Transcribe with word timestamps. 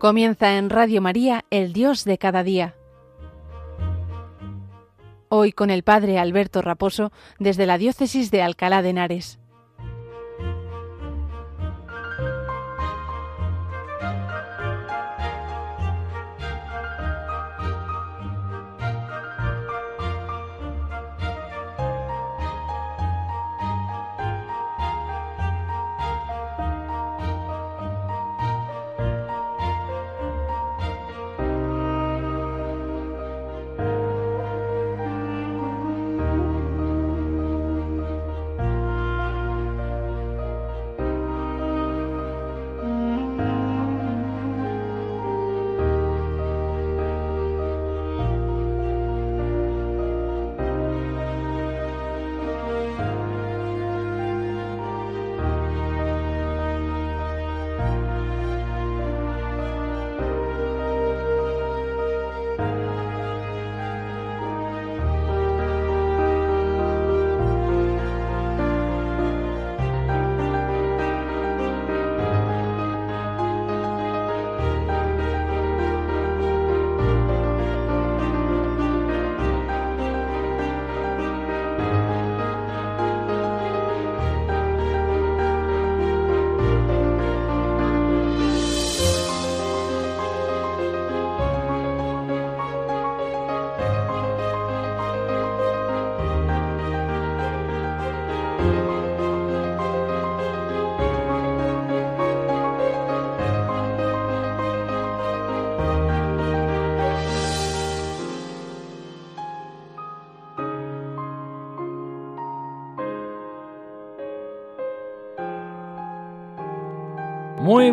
Comienza 0.00 0.56
en 0.56 0.70
Radio 0.70 1.02
María, 1.02 1.44
El 1.50 1.74
Dios 1.74 2.06
de 2.06 2.16
cada 2.16 2.42
día. 2.42 2.74
Hoy 5.28 5.52
con 5.52 5.68
el 5.68 5.82
Padre 5.82 6.18
Alberto 6.18 6.62
Raposo 6.62 7.12
desde 7.38 7.66
la 7.66 7.76
Diócesis 7.76 8.30
de 8.30 8.40
Alcalá 8.40 8.80
de 8.80 8.88
Henares. 8.88 9.39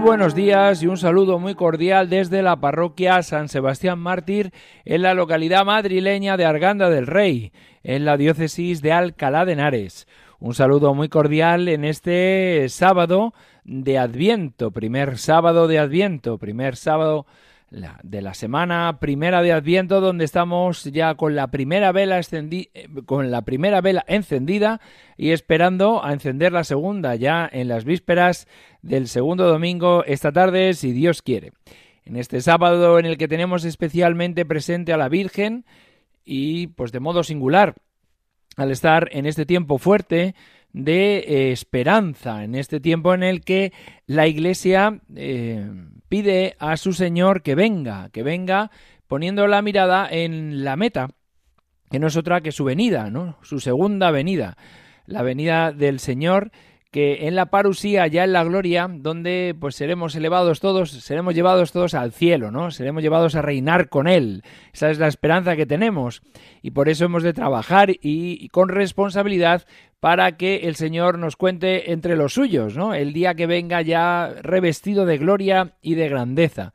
Buenos 0.08 0.36
días 0.36 0.82
y 0.82 0.88
un 0.88 0.96
saludo 0.96 1.38
muy 1.38 1.54
cordial 1.54 2.10
desde 2.10 2.42
la 2.42 2.62
parroquia 2.62 3.22
San 3.24 3.50
Sebastián 3.50 4.00
Mártir 4.00 4.54
en 4.86 5.02
la 5.02 5.14
localidad 5.14 5.66
madrileña 5.66 6.38
de 6.38 6.46
Arganda 6.46 6.90
del 6.90 7.08
Rey, 7.08 7.52
en 7.84 8.06
la 8.06 8.16
diócesis 8.16 8.82
de 8.82 8.94
Alcalá 8.94 9.44
de 9.44 9.52
Henares. 9.52 10.08
Un 10.40 10.54
saludo 10.54 10.94
muy 10.94 11.10
cordial 11.10 11.68
en 11.68 11.84
este 11.84 12.68
sábado 12.70 13.34
de 13.66 13.98
Adviento, 13.98 14.72
primer 14.72 15.18
sábado 15.18 15.68
de 15.68 15.78
Adviento, 15.78 16.38
primer 16.38 16.78
sábado 16.78 17.26
de 17.70 18.22
la 18.22 18.34
semana 18.34 18.98
primera 19.00 19.42
de 19.42 19.52
Adviento, 19.52 20.00
donde 20.00 20.24
estamos 20.24 20.86
ya 20.86 21.16
con 21.16 21.36
la 21.36 21.48
primera 21.48 21.92
vela 21.92 22.22
con 23.06 23.30
la 23.30 23.42
primera 23.42 23.82
vela 23.82 24.06
encendida 24.08 24.80
y 25.18 25.32
esperando 25.32 26.04
a 26.04 26.14
encender 26.14 26.54
la 26.54 26.64
segunda 26.64 27.16
ya 27.16 27.50
en 27.52 27.68
las 27.68 27.84
vísperas 27.84 28.48
del 28.82 29.10
segundo 29.10 29.48
domingo 29.48 30.06
esta 30.06 30.32
tarde, 30.32 30.74
si 30.76 30.94
Dios 30.94 31.22
quiere. 31.22 31.52
En 32.06 32.16
este 32.16 32.40
sábado 32.40 33.00
en 33.00 33.06
el 33.06 33.18
que 33.18 33.28
tenemos 33.28 33.66
especialmente 33.66 34.46
presente 34.46 34.94
a 34.94 34.98
la 34.98 35.10
Virgen 35.10 35.66
y 36.24 36.68
pues 36.68 36.94
de 36.94 37.02
modo 37.02 37.24
singular 37.24 37.76
al 38.56 38.72
estar 38.72 39.10
en 39.12 39.26
este 39.26 39.46
tiempo 39.46 39.78
fuerte 39.78 40.36
de 40.72 41.18
eh, 41.18 41.52
esperanza, 41.52 42.46
en 42.46 42.56
este 42.56 42.80
tiempo 42.80 43.14
en 43.14 43.24
el 43.24 43.42
que 43.42 43.74
la 44.06 44.28
Iglesia 44.28 45.02
eh, 45.16 45.70
pide 46.10 46.56
a 46.60 46.78
su 46.78 46.94
Señor 46.94 47.42
que 47.42 47.56
venga, 47.56 48.10
que 48.10 48.24
venga 48.24 48.72
poniendo 49.08 49.48
la 49.48 49.62
mirada 49.62 50.08
en 50.10 50.64
la 50.64 50.76
meta, 50.76 51.10
que 51.90 52.00
no 52.00 52.08
es 52.08 52.18
otra 52.18 52.42
que 52.42 52.52
su 52.52 52.64
venida, 52.64 53.10
¿no? 53.10 53.38
Su 53.42 53.60
segunda 53.60 54.12
venida, 54.12 54.58
la 55.06 55.22
venida 55.22 55.72
del 55.72 56.00
Señor 56.00 56.52
que 56.92 57.28
en 57.28 57.36
la 57.36 57.48
parusía, 57.48 58.08
ya 58.08 58.24
en 58.24 58.34
la 58.34 58.44
gloria, 58.44 58.88
donde 58.90 59.56
pues 59.60 59.76
seremos 59.76 60.16
elevados 60.16 60.60
todos, 60.60 60.92
seremos 60.92 61.36
llevados 61.36 61.72
todos 61.72 61.94
al 61.94 62.12
cielo, 62.12 62.50
¿no? 62.50 62.72
Seremos 62.72 63.04
llevados 63.04 63.36
a 63.36 63.42
reinar 63.42 63.90
con 63.90 64.08
Él. 64.08 64.44
Esa 64.74 64.90
es 64.90 64.98
la 64.98 65.08
esperanza 65.08 65.56
que 65.56 65.66
tenemos. 65.66 66.22
Y 66.62 66.72
por 66.72 66.90
eso 66.90 67.06
hemos 67.06 67.24
de 67.24 67.34
trabajar 67.34 67.92
y, 67.92 67.98
y 68.02 68.48
con 68.50 68.70
responsabilidad 68.70 69.66
para 70.00 70.38
que 70.38 70.68
el 70.68 70.76
Señor 70.76 71.18
nos 71.18 71.36
cuente 71.36 71.92
entre 71.92 72.16
los 72.16 72.34
suyos, 72.34 72.76
¿no? 72.76 72.94
El 72.94 73.14
día 73.14 73.36
que 73.36 73.48
venga 73.48 73.82
ya 73.82 74.34
revestido 74.42 75.06
de 75.06 75.18
gloria 75.18 75.74
y 75.82 75.96
de 75.96 76.10
grandeza. 76.10 76.74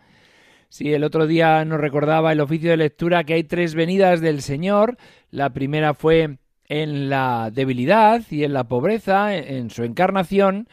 Si 0.68 0.92
el 0.92 1.04
otro 1.04 1.26
día 1.26 1.64
nos 1.64 1.80
recordaba 1.80 2.32
el 2.32 2.40
oficio 2.40 2.70
de 2.70 2.78
lectura 2.78 3.24
que 3.24 3.34
hay 3.34 3.44
tres 3.44 3.74
venidas 3.74 4.20
del 4.20 4.40
Señor. 4.40 4.96
La 5.30 5.50
primera 5.50 5.92
fue 5.92 6.38
en 6.66 7.10
la 7.10 7.50
debilidad 7.52 8.22
y 8.30 8.44
en 8.44 8.54
la 8.54 8.64
pobreza, 8.64 9.36
en 9.36 9.68
su 9.68 9.84
encarnación, 9.84 10.68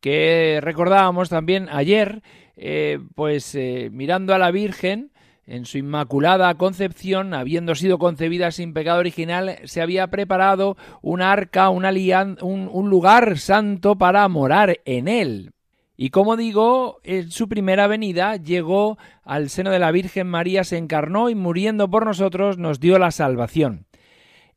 que 0.00 0.60
recordábamos 0.62 1.30
también 1.30 1.68
ayer, 1.70 2.22
eh, 2.56 2.98
pues 3.14 3.54
eh, 3.54 3.88
mirando 3.92 4.34
a 4.34 4.38
la 4.38 4.50
Virgen, 4.50 5.10
en 5.50 5.66
su 5.66 5.78
inmaculada 5.78 6.54
concepción, 6.54 7.34
habiendo 7.34 7.74
sido 7.74 7.98
concebida 7.98 8.50
sin 8.52 8.72
pecado 8.72 9.00
original, 9.00 9.58
se 9.64 9.82
había 9.82 10.06
preparado 10.06 10.76
un 11.02 11.22
arca, 11.22 11.68
un, 11.70 11.84
un 12.40 12.90
lugar 12.90 13.38
santo 13.38 13.98
para 13.98 14.26
morar 14.28 14.78
en 14.84 15.08
él. 15.08 15.52
Y 15.96 16.10
como 16.10 16.36
digo, 16.36 17.00
en 17.04 17.30
su 17.30 17.48
primera 17.48 17.86
venida 17.86 18.36
llegó 18.36 18.96
al 19.22 19.50
seno 19.50 19.70
de 19.70 19.80
la 19.80 19.90
Virgen 19.90 20.28
María, 20.28 20.64
se 20.64 20.78
encarnó 20.78 21.28
y 21.28 21.34
muriendo 21.34 21.90
por 21.90 22.06
nosotros 22.06 22.56
nos 22.56 22.80
dio 22.80 22.98
la 22.98 23.10
salvación. 23.10 23.86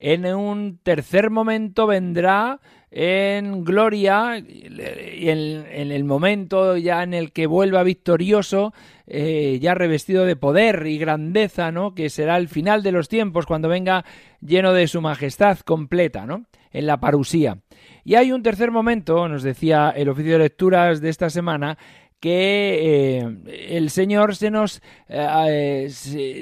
En 0.06 0.25
un 0.25 0.80
tercer 0.84 1.30
momento 1.30 1.88
vendrá 1.88 2.59
en 2.91 3.64
gloria 3.64 4.38
y 4.38 5.30
en, 5.30 5.91
el 5.91 6.03
momento 6.03 6.76
ya 6.76 7.03
en 7.03 7.14
el 7.14 7.32
que 7.32 7.47
vuelva 7.47 7.84
victorioso, 7.84 8.73
eh, 9.08 9.59
ya 9.61 9.76
revestido 9.76 10.26
de 10.26 10.35
poder 10.35 10.88
y 10.88 10.97
grandeza, 10.97 11.72
¿no? 11.72 11.96
Que 11.96 12.09
será 12.09 12.35
el 12.35 12.50
final 12.50 12.84
de 12.84 12.91
los 12.91 13.08
tiempos 13.08 13.46
cuando 13.46 13.70
venga 13.70 14.03
lleno 14.41 14.73
de 14.73 14.90
su 14.90 15.00
majestad 15.00 15.59
completa, 15.59 16.26
¿no? 16.26 16.47
En 16.73 16.85
la 16.85 16.99
parusía. 16.99 17.59
Y 18.03 18.16
hay 18.16 18.34
un 18.34 18.44
tercer 18.44 18.72
momento, 18.72 19.29
nos 19.29 19.41
decía 19.41 19.94
el 19.96 20.09
oficio 20.09 20.34
de 20.34 20.40
lecturas 20.40 20.99
de 20.99 21.08
esta 21.08 21.29
semana, 21.29 21.78
que 22.20 23.20
eh, 23.22 23.78
el 23.78 23.90
Señor 23.90 24.35
se 24.35 24.52
nos 24.52 24.82
eh, 25.08 25.90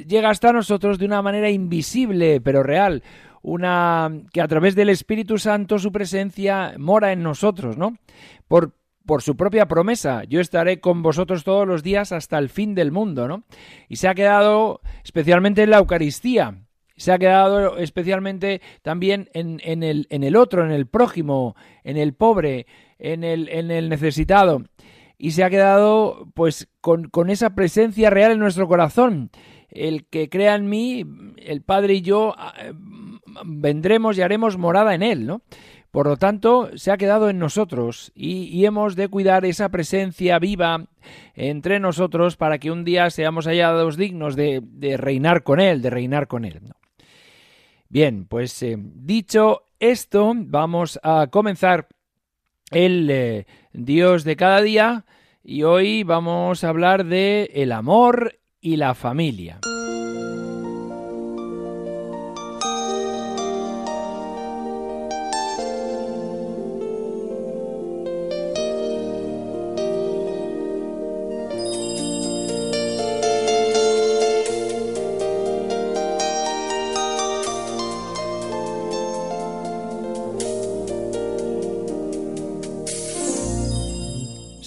llega 0.07 0.31
hasta 0.31 0.51
nosotros 0.51 0.97
de 0.97 1.05
una 1.05 1.21
manera 1.21 1.49
invisible 1.51 2.41
pero 2.41 2.61
real 2.61 3.03
una 3.41 4.11
que 4.31 4.41
a 4.41 4.47
través 4.47 4.75
del 4.75 4.89
Espíritu 4.89 5.37
Santo 5.37 5.79
su 5.79 5.91
presencia 5.91 6.73
mora 6.77 7.11
en 7.11 7.23
nosotros, 7.23 7.77
¿no? 7.77 7.97
Por 8.47 8.73
por 9.05 9.23
su 9.23 9.35
propia 9.35 9.67
promesa, 9.67 10.23
yo 10.25 10.39
estaré 10.39 10.79
con 10.79 11.01
vosotros 11.01 11.43
todos 11.43 11.67
los 11.67 11.83
días 11.83 12.11
hasta 12.11 12.37
el 12.37 12.49
fin 12.49 12.75
del 12.75 12.91
mundo, 12.91 13.27
¿no? 13.27 13.43
Y 13.89 13.95
se 13.95 14.07
ha 14.07 14.15
quedado 14.15 14.81
especialmente 15.03 15.63
en 15.63 15.71
la 15.71 15.79
Eucaristía, 15.79 16.61
se 16.95 17.11
ha 17.11 17.17
quedado 17.17 17.77
especialmente 17.77 18.61
también 18.83 19.29
en, 19.33 19.59
en, 19.63 19.81
el, 19.81 20.05
en 20.11 20.23
el 20.23 20.35
otro, 20.35 20.63
en 20.63 20.71
el 20.71 20.85
prójimo, 20.85 21.55
en 21.83 21.97
el 21.97 22.13
pobre, 22.13 22.67
en 22.99 23.23
el, 23.23 23.49
en 23.49 23.71
el 23.71 23.89
necesitado. 23.89 24.63
Y 25.17 25.31
se 25.31 25.43
ha 25.43 25.49
quedado 25.49 26.27
pues 26.35 26.69
con, 26.79 27.09
con 27.09 27.29
esa 27.29 27.55
presencia 27.55 28.11
real 28.11 28.33
en 28.33 28.39
nuestro 28.39 28.67
corazón. 28.67 29.31
El 29.71 30.05
que 30.05 30.29
crea 30.29 30.55
en 30.55 30.69
mí, 30.69 31.05
el 31.37 31.61
Padre 31.61 31.95
y 31.95 32.01
yo 32.01 32.35
vendremos 33.45 34.17
y 34.17 34.21
haremos 34.21 34.57
morada 34.57 34.93
en 34.93 35.01
él, 35.01 35.25
¿no? 35.25 35.41
Por 35.91 36.07
lo 36.07 36.15
tanto, 36.15 36.69
se 36.77 36.89
ha 36.89 36.97
quedado 36.97 37.29
en 37.29 37.37
nosotros 37.37 38.13
y, 38.15 38.65
hemos 38.65 38.95
de 38.95 39.09
cuidar 39.09 39.43
esa 39.43 39.67
presencia 39.69 40.39
viva 40.39 40.85
entre 41.35 41.81
nosotros 41.81 42.37
para 42.37 42.59
que 42.59 42.71
un 42.71 42.85
día 42.85 43.09
seamos 43.09 43.45
hallados 43.45 43.97
dignos 43.97 44.37
de, 44.37 44.63
reinar 44.97 45.43
con 45.43 45.59
Él, 45.59 45.81
de 45.81 45.89
reinar 45.89 46.27
con 46.27 46.45
Él. 46.45 46.61
Bien, 47.89 48.25
pues 48.25 48.63
eh, 48.63 48.77
dicho 48.79 49.63
esto, 49.79 50.31
vamos 50.33 50.97
a 51.03 51.27
comenzar 51.27 51.89
el 52.71 53.09
eh, 53.09 53.45
Dios 53.73 54.23
de 54.23 54.37
cada 54.37 54.61
día 54.61 55.05
y 55.43 55.63
hoy 55.63 56.03
vamos 56.03 56.63
a 56.63 56.69
hablar 56.69 57.03
de 57.03 57.51
el 57.53 57.73
amor 57.73 58.39
y 58.61 58.77
la 58.77 58.93
familia. 58.93 59.59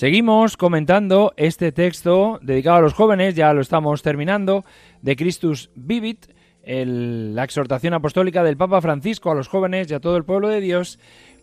Seguimos 0.04 0.58
comentando 0.58 1.32
este 1.38 1.72
texto 1.72 2.38
dedicado 2.42 2.76
a 2.76 2.80
los 2.82 2.92
jóvenes, 2.92 3.34
ya 3.34 3.54
lo 3.54 3.62
estamos 3.62 4.02
terminando, 4.02 4.66
de 5.00 5.16
Christus 5.16 5.70
Vivit, 5.74 6.26
la 6.66 7.42
exhortación 7.42 7.94
apostólica 7.94 8.44
del 8.44 8.58
Papa 8.58 8.82
Francisco 8.82 9.30
a 9.30 9.34
los 9.34 9.48
jóvenes 9.48 9.90
y 9.90 9.94
a 9.94 10.00
todo 10.00 10.18
el 10.18 10.24
pueblo 10.24 10.48
de 10.48 10.60
Dios, 10.60 10.98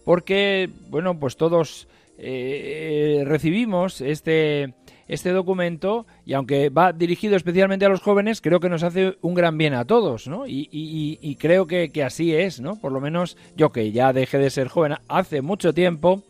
porque, 0.05 0.69
bueno, 0.91 1.19
pues 1.19 1.37
todos 1.37 1.87
eh, 2.19 3.23
recibimos 3.25 3.99
este, 3.99 4.75
este 5.07 5.31
documento 5.31 6.05
y 6.23 6.33
aunque 6.33 6.69
va 6.69 6.93
dirigido 6.93 7.35
especialmente 7.35 7.85
a 7.85 7.89
los 7.89 8.01
jóvenes, 8.01 8.41
creo 8.41 8.59
que 8.59 8.69
nos 8.69 8.83
hace 8.83 9.17
un 9.21 9.33
gran 9.33 9.57
bien 9.57 9.73
a 9.73 9.85
todos, 9.85 10.27
¿no? 10.27 10.43
Y, 10.45 11.35
creo 11.39 11.65
que, 11.65 11.89
que, 11.91 12.03
así 12.03 12.35
es, 12.35 12.61
¿no? 12.61 12.75
Por 12.75 12.91
lo 12.91 13.01
menos 13.01 13.37
yo 13.57 13.71
que 13.71 13.91
ya 13.91 14.13
dejé 14.13 14.37
de 14.37 14.51
ser 14.51 14.67
joven 14.67 14.97
hace 15.07 15.41
mucho 15.41 15.73
tiempo, 15.73 16.21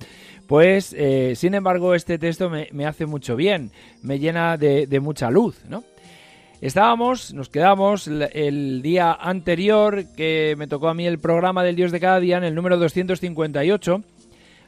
pues, 0.51 0.93
eh, 0.97 1.31
sin 1.37 1.53
embargo, 1.53 1.95
este 1.95 2.19
texto 2.19 2.49
me, 2.49 2.85
hace 2.85 3.05
mucho 3.05 3.37
bien, 3.37 3.71
me 4.01 4.19
llena 4.19 4.57
de, 4.57 4.99
mucha 4.99 5.31
luz, 5.31 5.55
¿no? 5.69 5.85
Estábamos, 6.59 7.33
nos 7.33 7.47
quedamos 7.47 8.05
el, 8.07 8.81
día 8.81 9.13
anterior 9.13 10.03
que 10.17 10.55
me 10.57 10.67
tocó 10.67 10.89
a 10.89 10.93
mí 10.93 11.07
el 11.07 11.19
programa 11.19 11.63
del 11.63 11.77
Dios 11.77 11.93
de 11.93 12.01
cada 12.01 12.19
día, 12.19 12.35
en 12.35 12.43
el 12.43 12.53
número 12.53 12.77
258, 12.77 14.03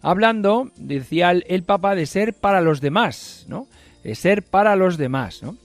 hablando, 0.02 0.72
decía 0.78 1.32
el, 1.32 1.64
Papa, 1.64 1.96
de 1.96 2.06
ser 2.06 2.34
para 2.34 2.62
los 2.62 2.80
demás, 2.80 3.46
¿no? 3.50 3.68
De 4.06 4.16
ser 4.16 4.42
para 4.42 4.78
los 4.78 4.96
demás, 4.96 5.44
¿no? 5.44 5.58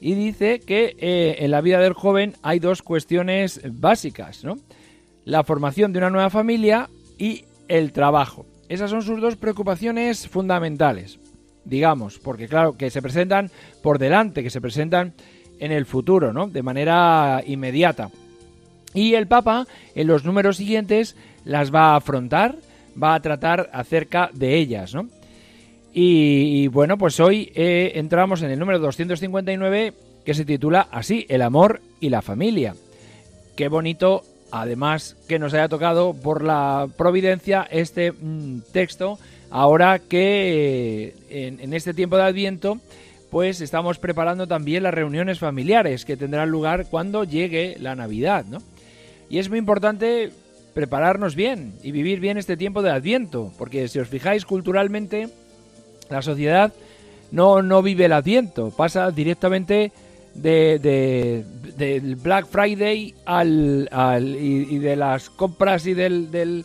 Y 0.00 0.14
dice 0.14 0.60
que 0.60 0.96
eh, 0.98 1.36
en 1.40 1.50
la 1.50 1.60
vida 1.60 1.80
del 1.80 1.92
joven 1.92 2.32
hay 2.42 2.60
dos 2.60 2.80
cuestiones 2.80 3.60
básicas, 3.62 4.42
¿no? 4.42 4.56
La 5.26 5.44
formación 5.44 5.92
de 5.92 5.98
una 5.98 6.08
nueva 6.08 6.30
familia 6.30 6.88
y 7.18 7.44
el 7.68 7.92
trabajo. 7.92 8.46
Esas 8.68 8.90
son 8.90 9.02
sus 9.02 9.20
dos 9.20 9.36
preocupaciones 9.36 10.28
fundamentales, 10.28 11.18
digamos, 11.64 12.18
porque 12.18 12.48
claro, 12.48 12.76
que 12.76 12.90
se 12.90 13.02
presentan 13.02 13.50
por 13.82 13.98
delante, 13.98 14.42
que 14.42 14.50
se 14.50 14.60
presentan 14.60 15.14
en 15.58 15.72
el 15.72 15.86
futuro, 15.86 16.32
¿no? 16.32 16.48
De 16.48 16.62
manera 16.62 17.42
inmediata. 17.46 18.10
Y 18.94 19.14
el 19.14 19.26
Papa, 19.26 19.66
en 19.94 20.06
los 20.06 20.24
números 20.24 20.56
siguientes, 20.56 21.16
las 21.44 21.72
va 21.74 21.92
a 21.92 21.96
afrontar, 21.96 22.56
va 23.00 23.14
a 23.14 23.20
tratar 23.20 23.70
acerca 23.72 24.30
de 24.32 24.56
ellas, 24.56 24.94
¿no? 24.94 25.08
Y, 25.98 26.68
bueno, 26.68 26.98
pues 26.98 27.20
hoy 27.20 27.50
eh, 27.54 27.92
entramos 27.94 28.42
en 28.42 28.50
el 28.50 28.58
número 28.58 28.78
259 28.80 29.94
que 30.26 30.34
se 30.34 30.44
titula 30.44 30.88
así, 30.90 31.24
El 31.30 31.40
amor 31.40 31.80
y 32.00 32.10
la 32.10 32.20
familia. 32.20 32.74
Qué 33.56 33.68
bonito 33.68 34.22
Además, 34.50 35.16
que 35.28 35.38
nos 35.38 35.54
haya 35.54 35.68
tocado 35.68 36.14
por 36.14 36.42
la 36.42 36.88
providencia 36.96 37.66
este 37.70 38.12
mm, 38.12 38.60
texto, 38.72 39.18
ahora 39.50 39.98
que 39.98 41.14
eh, 41.28 41.56
en, 41.60 41.74
este 41.74 41.94
tiempo 41.94 42.16
de 42.16 42.24
Adviento, 42.24 42.78
pues 43.30 43.60
estamos 43.60 43.98
preparando 43.98 44.46
también 44.46 44.84
las 44.84 44.94
reuniones 44.94 45.38
familiares 45.38 46.04
que 46.04 46.16
tendrán 46.16 46.50
lugar 46.50 46.86
cuando 46.88 47.24
llegue 47.24 47.76
la 47.80 47.94
Navidad, 47.96 48.44
¿no? 48.44 48.58
Y 49.28 49.38
es 49.38 49.48
muy 49.48 49.58
importante 49.58 50.30
prepararnos 50.74 51.34
bien 51.34 51.74
y 51.82 51.90
vivir 51.90 52.20
bien 52.20 52.38
este 52.38 52.56
tiempo 52.56 52.82
de 52.82 52.90
Adviento, 52.90 53.52
porque 53.58 53.88
si 53.88 53.98
os 53.98 54.08
fijáis 54.08 54.44
culturalmente, 54.44 55.28
la 56.08 56.22
sociedad 56.22 56.72
no, 57.32 57.62
no 57.62 57.82
vive 57.82 58.04
el 58.04 58.12
Adviento, 58.12 58.70
pasa 58.70 59.10
directamente 59.10 59.90
de, 60.42 61.44
del 61.76 62.16
Black 62.16 62.46
Friday 62.46 63.14
al, 63.24 63.88
y, 64.38 64.78
de 64.78 64.96
las 64.96 65.30
compras 65.30 65.86
y 65.86 65.94
del, 65.94 66.30
del, 66.30 66.64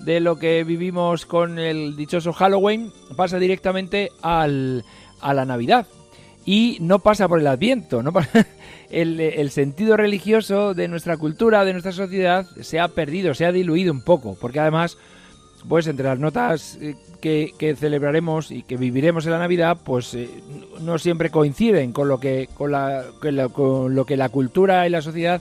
de 0.00 0.20
lo 0.20 0.36
que 0.36 0.64
vivimos 0.64 1.26
con 1.26 1.58
el 1.58 1.96
dichoso 1.96 2.32
Halloween 2.32 2.92
pasa 3.16 3.38
directamente 3.38 4.10
al, 4.22 4.84
a 5.20 5.34
la 5.34 5.44
Navidad 5.44 5.86
y 6.44 6.78
no 6.80 6.98
pasa 6.98 7.28
por 7.28 7.40
el 7.40 7.46
Adviento. 7.46 8.02
No 8.02 8.12
el, 8.90 9.20
el, 9.20 9.50
sentido 9.50 9.96
religioso 9.96 10.74
de 10.74 10.88
nuestra 10.88 11.16
cultura, 11.16 11.64
de 11.64 11.72
nuestra 11.72 11.92
sociedad, 11.92 12.46
se 12.60 12.80
ha 12.80 12.88
perdido, 12.88 13.34
se 13.34 13.46
ha 13.46 13.52
diluido 13.52 13.92
un 13.92 14.02
poco, 14.02 14.36
porque 14.40 14.60
además 14.60 14.98
pues 15.68 15.86
entre 15.86 16.06
las 16.06 16.18
notas 16.18 16.78
eh, 16.80 16.96
que, 17.20 17.76
celebraremos 17.78 18.50
y 18.50 18.62
que 18.62 18.76
viviremos 18.76 19.26
en 19.26 19.32
la 19.32 19.38
Navidad, 19.38 19.78
pues 19.82 20.14
eh, 20.14 20.28
no 20.80 20.98
siempre 20.98 21.30
coinciden 21.30 21.92
con 21.92 22.08
lo 22.08 22.18
que 22.18 22.48
con, 22.54 22.72
la, 22.72 23.04
con, 23.52 23.94
lo 23.94 24.04
que 24.04 24.16
la 24.16 24.28
cultura 24.28 24.86
y 24.86 24.90
la 24.90 25.02
sociedad 25.02 25.40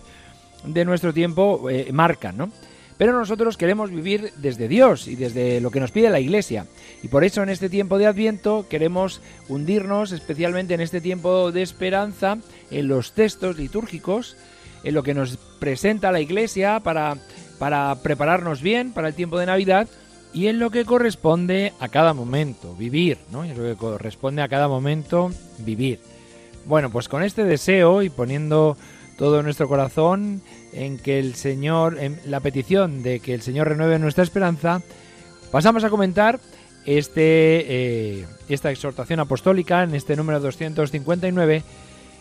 de 0.64 0.86
nuestro 0.86 1.14
tiempo 1.14 1.70
eh, 1.70 1.90
marcan, 1.92 2.38
¿no? 2.38 2.52
Pero 2.98 3.14
nosotros 3.18 3.58
queremos 3.58 3.90
vivir 3.90 4.32
desde 4.38 4.68
Dios 4.68 5.08
y 5.08 5.16
desde 5.16 5.60
lo 5.60 5.72
que 5.72 5.80
nos 5.80 5.90
pide 5.90 6.12
la 6.12 6.20
Iglesia. 6.20 6.68
Y 7.02 7.08
por 7.08 7.24
eso 7.24 7.42
en 7.42 7.50
este 7.50 7.68
tiempo 7.68 7.98
de 7.98 8.06
Adviento 8.06 8.68
queremos 8.70 9.22
hundirnos, 9.50 10.12
especialmente 10.12 10.76
en 10.76 10.82
este 10.82 11.02
tiempo 11.02 11.52
de 11.52 11.64
esperanza, 11.64 12.38
en 12.70 12.88
los 12.88 13.14
textos 13.14 13.58
litúrgicos, 13.58 14.38
en 14.84 14.94
lo 14.94 15.02
que 15.02 15.16
nos 15.16 15.38
presenta 15.60 16.12
la 16.12 16.22
Iglesia 16.22 16.80
para, 16.80 17.18
para 17.58 17.96
prepararnos 18.04 18.62
bien 18.62 18.94
para 18.94 19.08
el 19.08 19.16
tiempo 19.16 19.40
de 19.40 19.48
Navidad 19.48 19.88
y 20.34 20.48
en 20.48 20.60
lo 20.60 20.72
que 20.72 20.86
corresponde 20.86 21.74
a 21.80 21.90
cada 21.90 22.14
momento, 22.14 22.76
vivir, 22.76 23.18
¿no? 23.32 23.44
En 23.44 23.58
lo 23.58 23.64
que 23.64 23.76
corresponde 23.76 24.42
a 24.42 24.48
cada 24.48 24.68
momento, 24.68 25.32
vivir. 25.60 26.00
Bueno, 26.66 26.90
pues 26.90 27.10
con 27.10 27.24
este 27.24 27.44
deseo 27.44 28.02
y 28.02 28.10
poniendo 28.10 28.78
todo 29.18 29.44
nuestro 29.44 29.68
corazón 29.68 30.42
en 30.74 30.98
que 30.98 31.20
el 31.20 31.36
Señor, 31.36 31.98
en 32.00 32.20
la 32.26 32.40
petición 32.40 33.04
de 33.04 33.20
que 33.20 33.34
el 33.34 33.42
Señor 33.42 33.68
renueve 33.68 34.00
nuestra 34.00 34.24
esperanza, 34.24 34.82
pasamos 35.52 35.84
a 35.84 35.90
comentar 35.90 36.40
este, 36.86 37.66
eh, 38.22 38.26
esta 38.48 38.72
exhortación 38.72 39.20
apostólica 39.20 39.84
en 39.84 39.96
este 39.96 40.16
número 40.16 40.40
259, 40.40 41.64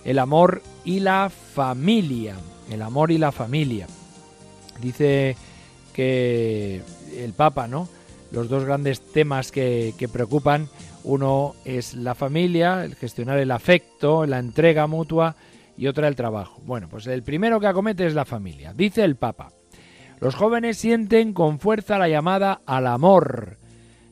el 0.05 0.19
amor 0.19 0.63
y 0.85 1.01
la 1.01 1.31
familia. 1.31 2.35
El 2.71 2.83
amor 2.83 3.11
y 3.11 3.19
la 3.19 3.33
familia. 3.33 3.87
Dice 4.81 5.37
que 5.93 6.83
el 7.17 7.33
Papa, 7.33 7.67
¿no? 7.67 7.89
Los 8.33 8.49
dos 8.49 8.65
grandes 8.65 9.01
temas 9.01 9.53
que, 9.53 9.95
preocupan. 10.13 10.69
Uno 11.05 11.55
es 11.65 11.95
la 11.95 12.15
familia, 12.15 12.85
el 12.85 12.95
gestionar 12.95 13.39
el 13.39 13.51
afecto, 13.51 14.27
la 14.27 14.39
entrega 14.39 14.87
mutua 14.87 15.37
y 15.77 15.87
otra 15.87 16.09
el 16.09 16.17
trabajo. 16.17 16.61
Bueno, 16.65 16.89
pues 16.89 17.07
el 17.07 17.23
primero 17.23 17.61
que 17.61 17.67
acomete 17.67 18.07
es 18.07 18.15
la 18.15 18.25
familia. 18.25 18.73
Dice 18.75 19.05
el 19.05 19.17
Papa, 19.17 19.53
los 20.21 20.35
jóvenes 20.35 20.77
sienten 20.77 21.33
con 21.33 21.59
fuerza 21.59 21.99
la 21.99 22.09
llamada 22.09 22.61
al 22.67 22.87
amor 22.87 23.59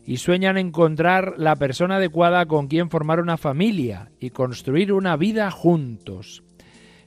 y 0.07 0.17
sueñan 0.17 0.57
encontrar 0.57 1.35
la 1.37 1.57
persona 1.57 1.97
adecuada 1.97 2.47
con 2.47 2.69
quien 2.69 2.89
formar 2.89 3.21
una 3.21 3.37
familia 3.37 4.11
y 4.19 4.31
construir 4.31 4.95
una 4.95 5.17
vida 5.17 5.51
juntos. 5.51 6.43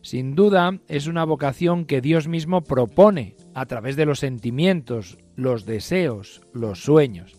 Sin 0.03 0.35
duda 0.35 0.77
es 0.87 1.07
una 1.07 1.23
vocación 1.25 1.85
que 1.85 2.01
Dios 2.01 2.27
mismo 2.27 2.61
propone 2.61 3.35
a 3.55 3.65
través 3.65 3.95
de 3.95 4.05
los 4.05 4.19
sentimientos, 4.19 5.17
los 5.35 5.65
deseos, 5.65 6.41
los 6.53 6.83
sueños. 6.83 7.37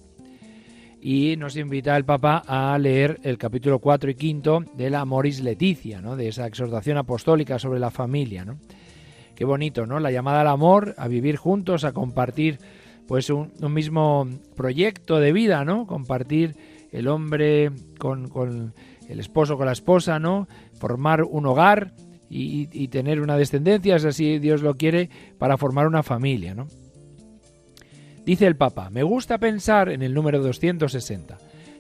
Y 1.00 1.36
nos 1.36 1.56
invita 1.56 1.96
el 1.96 2.04
Papa 2.04 2.42
a 2.46 2.78
leer 2.78 3.18
el 3.24 3.36
capítulo 3.36 3.80
4 3.80 4.10
y 4.10 4.14
5 4.14 4.64
de 4.76 4.90
la 4.90 5.04
Moris 5.04 5.40
Leticia, 5.40 6.00
¿no? 6.00 6.14
de 6.14 6.28
esa 6.28 6.46
exhortación 6.46 6.96
apostólica 6.96 7.58
sobre 7.58 7.80
la 7.80 7.90
familia. 7.90 8.44
¿no? 8.44 8.58
Qué 9.34 9.44
bonito, 9.44 9.86
¿no? 9.86 9.98
La 9.98 10.10
llamada 10.12 10.42
al 10.42 10.46
amor, 10.46 10.94
a 10.98 11.08
vivir 11.08 11.36
juntos, 11.36 11.84
a 11.84 11.92
compartir 11.92 12.58
pues 13.08 13.30
un, 13.30 13.50
mismo 13.70 14.28
proyecto 14.54 15.18
de 15.18 15.32
vida, 15.32 15.64
¿no? 15.64 15.86
Compartir 15.86 16.54
el 16.92 17.08
hombre 17.08 17.72
con, 17.98 18.72
el 19.08 19.20
esposo 19.20 19.56
con 19.56 19.66
la 19.66 19.72
esposa, 19.72 20.18
¿no? 20.18 20.46
Formar 20.78 21.24
un 21.24 21.46
hogar 21.46 21.92
y, 22.30 22.68
y 22.72 22.88
tener 22.88 23.20
una 23.20 23.36
descendencia, 23.36 23.98
si 23.98 24.06
así 24.06 24.38
Dios 24.38 24.62
lo 24.62 24.74
quiere, 24.74 25.10
para 25.38 25.56
formar 25.56 25.86
una 25.86 26.02
familia, 26.02 26.54
¿no? 26.54 26.68
Dice 28.24 28.46
el 28.46 28.56
Papa, 28.56 28.88
me 28.90 29.02
gusta 29.02 29.38
pensar 29.38 29.88
en 29.88 30.00
el 30.02 30.14
número 30.14 30.40
260, 30.40 31.38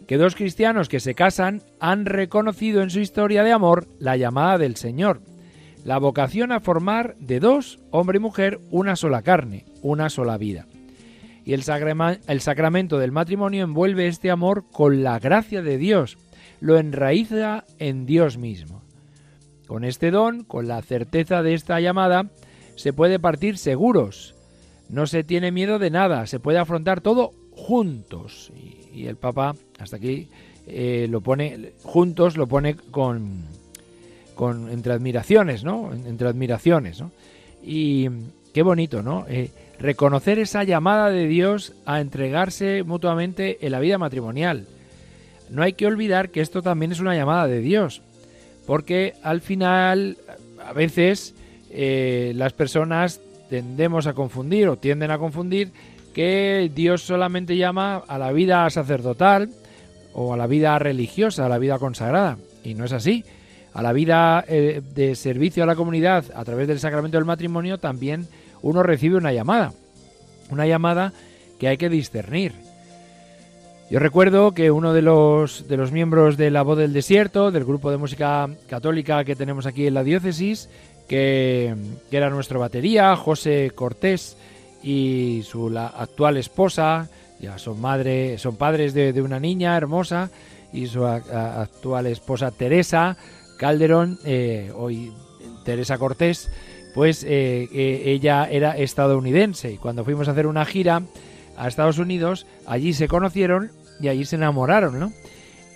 que 0.08 0.16
dos 0.16 0.34
cristianos 0.34 0.88
que 0.88 0.98
se 0.98 1.14
casan 1.14 1.62
han 1.78 2.04
reconocido 2.04 2.82
en 2.82 2.90
su 2.90 2.98
historia 2.98 3.44
de 3.44 3.52
amor 3.52 3.86
la 4.00 4.16
llamada 4.16 4.58
del 4.58 4.74
Señor, 4.74 5.20
la 5.84 5.98
vocación 5.98 6.50
a 6.50 6.58
formar 6.58 7.14
de 7.18 7.38
dos, 7.38 7.78
hombre 7.90 8.16
y 8.16 8.20
mujer, 8.20 8.58
una 8.72 8.96
sola 8.96 9.22
carne, 9.22 9.66
una 9.82 10.10
sola 10.10 10.36
vida. 10.36 10.66
Y 11.44 11.52
el, 11.54 11.62
el 12.26 12.40
sacramento 12.40 12.98
del 12.98 13.12
matrimonio 13.12 13.62
envuelve 13.62 14.08
este 14.08 14.30
amor 14.30 14.64
con 14.70 15.04
la 15.04 15.20
gracia 15.20 15.62
de 15.62 15.78
Dios, 15.78 16.18
lo 16.60 16.76
enraiza 16.76 17.64
en 17.78 18.04
Dios 18.04 18.36
mismo. 18.36 18.82
Con 19.68 19.84
este 19.84 20.10
don, 20.10 20.42
con 20.42 20.66
la 20.66 20.82
certeza 20.82 21.42
de 21.42 21.54
esta 21.54 21.80
llamada, 21.80 22.30
se 22.74 22.92
puede 22.92 23.18
partir 23.18 23.58
seguros, 23.58 24.31
no 24.92 25.06
se 25.06 25.24
tiene 25.24 25.50
miedo 25.50 25.78
de 25.78 25.90
nada, 25.90 26.26
se 26.26 26.38
puede 26.38 26.58
afrontar 26.58 27.00
todo 27.00 27.32
juntos. 27.50 28.52
Y, 28.94 29.06
el 29.06 29.16
Papa, 29.16 29.56
hasta 29.78 29.96
aquí, 29.96 30.28
eh, 30.66 31.06
lo 31.08 31.22
pone 31.22 31.72
juntos, 31.82 32.36
lo 32.36 32.46
pone 32.46 32.76
con, 32.76 33.42
con 34.34 34.70
entre 34.70 34.92
admiraciones, 34.92 35.64
¿no? 35.64 35.92
Entre 35.94 36.28
admiraciones, 36.28 37.00
¿no? 37.00 37.10
Y 37.62 38.06
qué 38.52 38.62
bonito, 38.62 39.02
¿no? 39.02 39.24
Eh, 39.28 39.50
reconocer 39.78 40.38
esa 40.38 40.62
llamada 40.62 41.08
de 41.08 41.26
Dios 41.26 41.72
a 41.86 42.02
entregarse 42.02 42.82
mutuamente 42.82 43.64
en 43.64 43.72
la 43.72 43.80
vida 43.80 43.96
matrimonial. 43.96 44.66
No 45.48 45.62
hay 45.62 45.72
que 45.72 45.86
olvidar 45.86 46.28
que 46.28 46.42
esto 46.42 46.60
también 46.60 46.92
es 46.92 47.00
una 47.00 47.16
llamada 47.16 47.46
de 47.46 47.60
Dios, 47.60 48.02
porque 48.66 49.14
al 49.22 49.40
final, 49.40 50.18
a 50.62 50.74
veces, 50.74 51.34
eh, 51.70 52.32
las 52.36 52.52
personas 52.52 53.22
tendemos 53.52 54.06
a 54.06 54.14
confundir 54.14 54.66
o 54.70 54.78
tienden 54.78 55.10
a 55.10 55.18
confundir 55.18 55.72
que 56.14 56.70
Dios 56.74 57.02
solamente 57.02 57.54
llama 57.54 57.98
a 58.08 58.16
la 58.16 58.32
vida 58.32 58.70
sacerdotal 58.70 59.50
o 60.14 60.32
a 60.32 60.38
la 60.38 60.46
vida 60.46 60.78
religiosa, 60.78 61.44
a 61.44 61.50
la 61.50 61.58
vida 61.58 61.78
consagrada. 61.78 62.38
Y 62.64 62.72
no 62.72 62.86
es 62.86 62.92
así. 62.94 63.26
A 63.74 63.82
la 63.82 63.92
vida 63.92 64.42
eh, 64.48 64.80
de 64.94 65.14
servicio 65.16 65.64
a 65.64 65.66
la 65.66 65.76
comunidad 65.76 66.24
a 66.34 66.46
través 66.46 66.66
del 66.66 66.80
sacramento 66.80 67.18
del 67.18 67.26
matrimonio 67.26 67.76
también 67.76 68.26
uno 68.62 68.82
recibe 68.82 69.18
una 69.18 69.34
llamada. 69.34 69.74
Una 70.48 70.66
llamada 70.66 71.12
que 71.60 71.68
hay 71.68 71.76
que 71.76 71.90
discernir. 71.90 72.54
Yo 73.90 73.98
recuerdo 73.98 74.52
que 74.52 74.70
uno 74.70 74.94
de 74.94 75.02
los, 75.02 75.68
de 75.68 75.76
los 75.76 75.92
miembros 75.92 76.38
de 76.38 76.50
la 76.50 76.62
voz 76.62 76.78
del 76.78 76.94
desierto, 76.94 77.50
del 77.50 77.66
grupo 77.66 77.90
de 77.90 77.98
música 77.98 78.48
católica 78.66 79.24
que 79.24 79.36
tenemos 79.36 79.66
aquí 79.66 79.86
en 79.86 79.92
la 79.92 80.04
diócesis, 80.04 80.70
que, 81.12 81.74
era 82.10 82.30
nuestro 82.30 82.58
batería, 82.58 83.14
José 83.16 83.70
Cortés, 83.74 84.38
y 84.82 85.42
su 85.44 85.68
actual 85.78 86.38
esposa, 86.38 87.10
ya 87.38 87.58
son 87.58 87.82
madre, 87.82 88.38
son 88.38 88.56
padres 88.56 88.94
de, 88.94 89.20
una 89.20 89.38
niña 89.38 89.76
hermosa, 89.76 90.30
y 90.72 90.86
su 90.86 91.04
actual 91.04 92.06
esposa 92.06 92.50
Teresa 92.50 93.18
Calderón, 93.58 94.20
eh, 94.24 94.72
hoy 94.74 95.12
Teresa 95.66 95.98
Cortés, 95.98 96.50
pues 96.94 97.24
eh, 97.24 97.68
eh, 97.74 98.02
ella 98.06 98.48
era 98.50 98.78
estadounidense 98.78 99.70
y 99.70 99.76
cuando 99.76 100.04
fuimos 100.04 100.28
a 100.28 100.30
hacer 100.30 100.46
una 100.46 100.64
gira 100.64 101.02
a 101.58 101.68
Estados 101.68 101.98
Unidos, 101.98 102.46
allí 102.64 102.94
se 102.94 103.06
conocieron 103.06 103.70
y 104.00 104.08
allí 104.08 104.24
se 104.24 104.36
enamoraron, 104.36 104.98
¿no? 104.98 105.12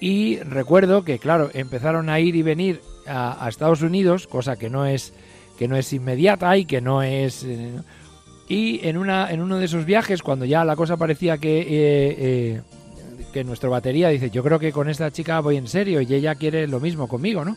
Y 0.00 0.38
recuerdo 0.38 1.04
que, 1.04 1.18
claro, 1.18 1.50
empezaron 1.52 2.08
a 2.08 2.20
ir 2.20 2.36
y 2.36 2.42
venir 2.42 2.80
a 3.06 3.46
Estados 3.48 3.82
Unidos, 3.82 4.26
cosa 4.26 4.56
que 4.56 4.70
no 4.70 4.86
es 4.86 5.12
que 5.56 5.68
no 5.68 5.76
es 5.76 5.92
inmediata 5.92 6.56
y 6.56 6.64
que 6.64 6.80
no 6.80 7.02
es... 7.02 7.44
Eh, 7.44 7.72
y 8.48 8.86
en, 8.86 8.96
una, 8.96 9.30
en 9.32 9.42
uno 9.42 9.58
de 9.58 9.64
esos 9.64 9.84
viajes, 9.84 10.22
cuando 10.22 10.44
ya 10.44 10.64
la 10.64 10.76
cosa 10.76 10.96
parecía 10.96 11.38
que, 11.38 11.60
eh, 11.60 11.66
eh, 11.68 12.60
que 13.32 13.42
nuestro 13.42 13.70
batería 13.70 14.08
dice, 14.08 14.30
yo 14.30 14.44
creo 14.44 14.60
que 14.60 14.70
con 14.70 14.88
esta 14.88 15.10
chica 15.10 15.40
voy 15.40 15.56
en 15.56 15.66
serio 15.66 16.00
y 16.00 16.14
ella 16.14 16.36
quiere 16.36 16.68
lo 16.68 16.78
mismo 16.78 17.08
conmigo, 17.08 17.44
¿no? 17.44 17.56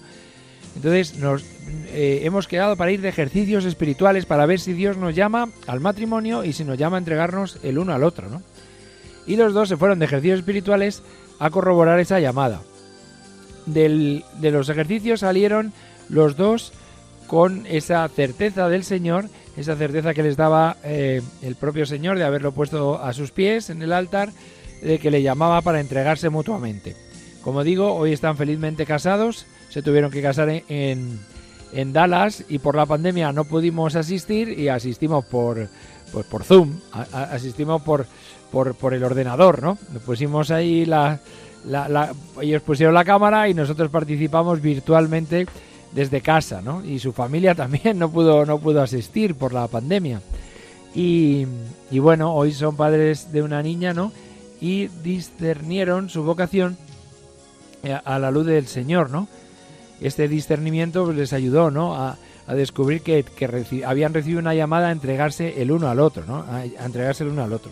Entonces 0.76 1.18
nos 1.18 1.44
hemos 1.92 2.48
quedado 2.48 2.76
para 2.76 2.92
ir 2.92 3.02
de 3.02 3.10
ejercicios 3.10 3.66
espirituales 3.66 4.26
para 4.26 4.46
ver 4.46 4.60
si 4.60 4.74
Dios 4.74 4.98
nos 4.98 5.16
llama 5.16 5.50
al 5.68 5.80
matrimonio 5.80 6.44
y 6.44 6.54
si 6.54 6.64
nos 6.64 6.78
llama 6.78 6.98
a 6.98 7.00
entregarnos 7.00 7.60
el 7.64 7.80
uno 7.80 7.94
al 7.94 8.04
otro, 8.04 8.30
¿no? 8.30 8.42
Y 9.28 9.36
los 9.36 9.54
dos 9.54 9.70
se 9.70 9.78
fueron 9.78 10.00
de 10.00 10.06
ejercicios 10.06 10.40
espirituales 10.40 11.04
a 11.40 11.50
corroborar 11.50 12.00
esa 12.00 12.20
llamada. 12.20 12.62
Del, 13.66 14.24
de 14.40 14.52
los 14.52 14.70
ejercicios 14.70 15.20
salieron 15.20 15.74
los 16.08 16.36
dos 16.36 16.74
con 17.30 17.68
esa 17.68 18.08
certeza 18.08 18.68
del 18.70 18.84
Señor, 18.84 19.30
esa 19.56 19.76
certeza 19.76 20.16
que 20.16 20.24
les 20.24 20.36
daba 20.36 20.78
eh, 20.84 21.22
el 21.44 21.56
propio 21.56 21.86
Señor 21.86 22.18
de 22.18 22.24
haberlo 22.24 22.54
puesto 22.54 23.00
a 23.00 23.14
sus 23.14 23.30
pies 23.30 23.70
en 23.70 23.84
el 23.84 23.94
altar, 23.94 24.32
de 24.82 24.98
que 24.98 25.12
le 25.12 25.22
llamaba 25.22 25.62
para 25.62 25.80
entregarse 25.80 26.30
mutuamente. 26.30 26.96
Como 27.44 27.64
digo, 27.64 27.94
hoy 27.94 28.14
están 28.14 28.36
felizmente 28.36 28.88
casados, 28.88 29.46
se 29.70 29.84
tuvieron 29.84 30.10
que 30.10 30.24
casar 30.24 30.50
en, 30.50 31.20
Dallas 31.94 32.46
y 32.50 32.58
por 32.58 32.76
la 32.76 32.88
pandemia 32.88 33.32
no 33.32 33.46
pudimos 33.46 33.96
asistir 33.96 34.58
y 34.58 34.70
asistimos 34.70 35.24
por, 35.26 35.70
pues 36.12 36.26
por 36.26 36.44
Zoom, 36.44 36.80
asistimos 37.12 37.84
por, 37.84 38.08
por, 38.52 38.94
el 38.96 39.04
ordenador, 39.04 39.62
¿no? 39.62 39.78
Pusimos 40.04 40.50
ahí 40.50 40.84
la, 40.88 41.20
la, 41.64 42.12
ellos 42.42 42.64
pusieron 42.64 42.96
la 42.96 43.06
cámara 43.06 43.48
y 43.50 43.54
nosotros 43.54 43.92
participamos 43.92 44.62
virtualmente 44.64 45.46
desde 45.92 46.22
casa, 46.22 46.62
¿no? 46.62 46.84
Y 46.84 47.00
su 47.00 47.14
familia 47.14 47.56
también 47.64 48.00
no 48.00 48.12
pudo, 48.12 48.46
no 48.46 48.60
pudo 48.60 48.82
asistir 48.82 49.36
por 49.36 49.54
la 49.54 49.68
pandemia. 49.68 50.22
Y, 50.94 51.46
y 51.92 52.00
bueno, 52.00 52.34
hoy 52.34 52.52
son 52.52 52.76
padres 52.76 53.32
de 53.32 53.42
una 53.42 53.62
niña, 53.62 53.94
¿no? 53.94 54.12
Y 54.60 54.88
discernieron 55.04 56.10
su 56.10 56.24
vocación 56.24 56.78
eh, 57.84 57.98
a 58.04 58.20
la 58.20 58.32
luz 58.32 58.46
del 58.46 58.68
Señor, 58.68 59.10
¿no? 59.10 59.28
Este 60.02 60.28
discernimiento 60.28 61.12
les 61.12 61.34
ayudó, 61.34 61.72
¿no? 61.72 61.96
A, 61.96 62.18
a 62.50 62.56
descubrir 62.56 63.04
que, 63.04 63.24
que 63.24 63.84
habían 63.86 64.12
recibido 64.12 64.40
una 64.40 64.56
llamada 64.56 64.88
a 64.88 64.92
entregarse 64.92 65.62
el 65.62 65.72
uno 65.72 65.88
al 65.88 66.00
otro, 66.00 66.26
¿no? 66.26 66.44
A, 66.50 66.66
entregarse 66.66 67.24
el 67.24 67.30
uno 67.30 67.44
al 67.44 67.54
otro. 67.54 67.72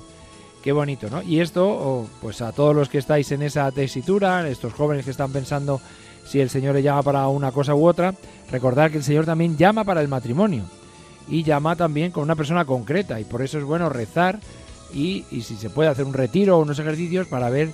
Qué 0.61 0.71
bonito, 0.71 1.09
¿no? 1.09 1.23
Y 1.23 1.39
esto, 1.39 2.07
pues 2.21 2.43
a 2.43 2.51
todos 2.51 2.75
los 2.75 2.87
que 2.87 2.99
estáis 2.99 3.31
en 3.31 3.41
esa 3.41 3.71
tesitura, 3.71 4.47
estos 4.47 4.73
jóvenes 4.73 5.03
que 5.03 5.11
están 5.11 5.31
pensando 5.31 5.81
si 6.27 6.39
el 6.39 6.49
Señor 6.49 6.75
le 6.75 6.83
llama 6.83 7.03
para 7.03 7.27
una 7.27 7.51
cosa 7.51 7.73
u 7.73 7.87
otra, 7.87 8.13
recordar 8.51 8.91
que 8.91 8.97
el 8.97 9.03
Señor 9.03 9.25
también 9.25 9.57
llama 9.57 9.83
para 9.83 10.01
el 10.01 10.07
matrimonio 10.07 10.63
y 11.27 11.43
llama 11.43 11.75
también 11.75 12.11
con 12.11 12.23
una 12.23 12.35
persona 12.35 12.65
concreta 12.65 13.19
y 13.19 13.23
por 13.23 13.41
eso 13.41 13.57
es 13.57 13.63
bueno 13.63 13.89
rezar 13.89 14.39
y, 14.93 15.25
si 15.31 15.55
se 15.55 15.69
puede 15.69 15.89
hacer 15.89 16.05
un 16.05 16.13
retiro 16.13 16.57
o 16.57 16.61
unos 16.61 16.79
ejercicios 16.79 17.27
para 17.27 17.49
ver 17.49 17.69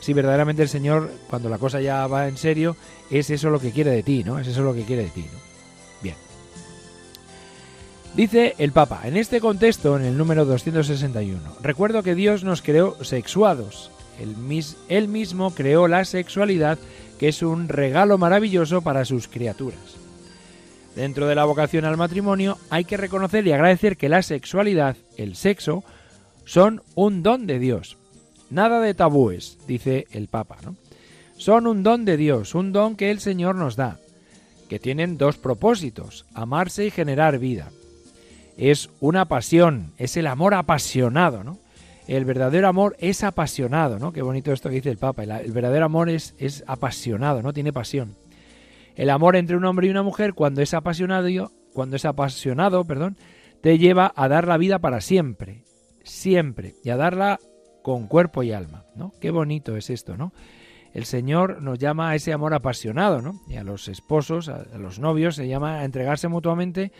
si 0.00 0.12
verdaderamente 0.12 0.62
el 0.62 0.68
Señor, 0.68 1.10
cuando 1.28 1.48
la 1.48 1.58
cosa 1.58 1.80
ya 1.80 2.06
va 2.06 2.28
en 2.28 2.36
serio, 2.36 2.76
es 3.10 3.30
eso 3.30 3.50
lo 3.50 3.60
que 3.60 3.72
quiere 3.72 3.90
de 3.90 4.02
ti, 4.02 4.24
¿no? 4.24 4.38
Es 4.38 4.46
eso 4.46 4.62
lo 4.62 4.74
que 4.74 4.84
quiere 4.84 5.04
de 5.04 5.10
ti, 5.10 5.22
¿no? 5.22 5.38
Bien. 6.02 6.14
Dice 8.14 8.54
el 8.58 8.72
Papa, 8.72 9.02
en 9.04 9.16
este 9.16 9.40
contexto, 9.40 9.98
en 9.98 10.04
el 10.04 10.16
número 10.16 10.44
261, 10.44 11.40
recuerdo 11.60 12.02
que 12.02 12.14
Dios 12.14 12.44
nos 12.44 12.62
creó 12.62 13.02
sexuados. 13.04 13.90
él 14.88 15.08
mismo 15.08 15.54
creó 15.54 15.88
la 15.88 16.04
sexualidad 16.04 16.78
que 17.18 17.28
es 17.28 17.42
un 17.42 17.68
regalo 17.68 18.18
maravilloso 18.18 18.82
para 18.82 19.04
sus 19.04 19.28
criaturas. 19.28 19.96
Dentro 20.94 21.26
de 21.26 21.34
la 21.34 21.44
vocación 21.44 21.84
al 21.84 21.96
matrimonio 21.96 22.56
hay 22.70 22.84
que 22.84 22.96
reconocer 22.96 23.46
y 23.46 23.52
agradecer 23.52 23.96
que 23.96 24.08
la 24.08 24.22
sexualidad, 24.22 24.96
el 25.16 25.36
sexo, 25.36 25.84
son 26.44 26.82
un 26.94 27.22
don 27.22 27.46
de 27.46 27.58
Dios. 27.58 27.98
Nada 28.48 28.80
de 28.80 28.94
tabúes, 28.94 29.58
dice 29.66 30.06
el 30.10 30.28
Papa. 30.28 30.56
Son 31.36 31.66
un 31.66 31.82
don 31.82 32.04
de 32.04 32.16
Dios, 32.16 32.54
un 32.54 32.72
don 32.72 32.96
que 32.96 33.10
el 33.10 33.20
Señor 33.20 33.56
nos 33.56 33.76
da, 33.76 33.98
que 34.68 34.78
tienen 34.78 35.18
dos 35.18 35.36
propósitos, 35.36 36.24
amarse 36.32 36.86
y 36.86 36.90
generar 36.90 37.38
vida. 37.38 37.70
Es 38.56 38.88
una 39.00 39.26
pasión, 39.26 39.92
es 39.98 40.16
el 40.16 40.26
amor 40.26 40.54
apasionado, 40.54 41.44
¿no? 41.44 41.58
El 42.06 42.24
verdadero 42.24 42.68
amor 42.68 42.96
es 43.00 43.24
apasionado, 43.24 43.98
¿no? 43.98 44.12
Qué 44.12 44.22
bonito 44.22 44.52
esto 44.52 44.68
que 44.68 44.76
dice 44.76 44.90
el 44.90 44.98
Papa. 44.98 45.24
El, 45.24 45.52
verdadero 45.52 45.84
amor 45.84 46.08
es, 46.08 46.34
es 46.38 46.62
apasionado, 46.66 47.42
¿no? 47.42 47.52
Tiene 47.52 47.72
pasión. 47.72 48.16
El 48.94 49.10
amor 49.10 49.36
entre 49.36 49.56
un 49.56 49.64
hombre 49.64 49.88
y 49.88 49.90
una 49.90 50.02
mujer, 50.02 50.34
cuando 50.34 50.62
es 50.62 50.72
apasionado, 50.72 51.28
cuando 51.74 51.96
es 51.96 52.04
apasionado, 52.04 52.84
perdón, 52.84 53.16
te 53.60 53.78
lleva 53.78 54.12
a 54.14 54.28
dar 54.28 54.46
la 54.46 54.56
vida 54.56 54.78
para 54.78 55.00
siempre, 55.00 55.64
siempre, 56.04 56.74
y 56.84 56.90
a 56.90 56.96
darla 56.96 57.38
con 57.82 58.06
cuerpo 58.06 58.42
y 58.42 58.52
alma, 58.52 58.84
¿no? 58.94 59.12
Qué 59.20 59.30
bonito 59.30 59.76
es 59.76 59.90
esto, 59.90 60.16
¿no? 60.16 60.32
El 60.94 61.04
Señor 61.04 61.60
nos 61.60 61.78
llama 61.78 62.10
a 62.10 62.14
ese 62.14 62.32
amor 62.32 62.54
apasionado, 62.54 63.20
¿no? 63.20 63.40
Y 63.48 63.56
a 63.56 63.64
los 63.64 63.88
esposos, 63.88 64.48
a, 64.48 64.64
a 64.72 64.78
los 64.78 64.98
novios, 64.98 65.34
se 65.34 65.48
llama 65.48 65.80
a 65.80 65.84
entregarse 65.84 66.28
mutuamente 66.28 66.92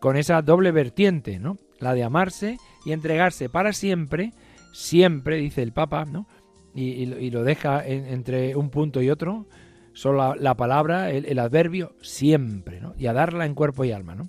con 0.00 0.16
esa 0.16 0.42
doble 0.42 0.72
vertiente, 0.72 1.38
¿no? 1.38 1.58
La 1.78 1.94
de 1.94 2.02
amarse 2.02 2.58
y 2.84 2.92
entregarse 2.92 3.48
para 3.48 3.72
siempre 3.72 4.32
siempre, 4.72 5.36
dice 5.36 5.62
el 5.62 5.72
Papa, 5.72 6.04
¿no? 6.04 6.26
Y, 6.74 7.30
lo 7.30 7.42
deja 7.42 7.84
entre 7.84 8.54
un 8.54 8.70
punto 8.70 9.02
y 9.02 9.10
otro, 9.10 9.46
solo 9.94 10.36
la, 10.36 10.54
palabra, 10.54 11.10
el, 11.10 11.38
adverbio, 11.40 11.96
siempre, 12.02 12.80
¿no? 12.80 12.94
Y 12.96 13.06
a 13.06 13.12
darla 13.12 13.46
en 13.46 13.54
cuerpo 13.54 13.84
y 13.84 13.90
alma, 13.90 14.14
¿no? 14.14 14.28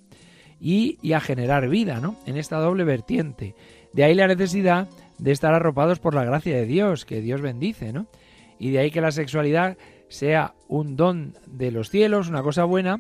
Y, 0.60 1.14
a 1.14 1.20
generar 1.20 1.70
vida, 1.70 2.00
¿no? 2.00 2.16
En 2.26 2.38
esta 2.38 2.58
doble 2.58 2.86
vertiente. 2.86 3.54
De 3.94 4.04
ahí 4.04 4.16
la 4.16 4.28
necesidad 4.28 4.88
de 5.20 5.32
estar 5.32 5.54
arropados 5.54 6.00
por 6.00 6.16
la 6.16 6.24
gracia 6.24 6.56
de 6.56 6.66
Dios, 6.66 7.06
que 7.06 7.22
Dios 7.22 7.42
bendice, 7.42 7.94
¿no? 7.94 8.08
Y 8.58 8.72
de 8.72 8.80
ahí 8.80 8.90
que 8.90 9.02
la 9.02 9.12
sexualidad 9.12 9.78
sea 10.08 10.56
un 10.68 10.96
don 10.96 11.36
de 11.46 11.72
los 11.72 11.90
cielos, 11.90 12.30
una 12.30 12.42
cosa 12.42 12.64
buena, 12.64 13.00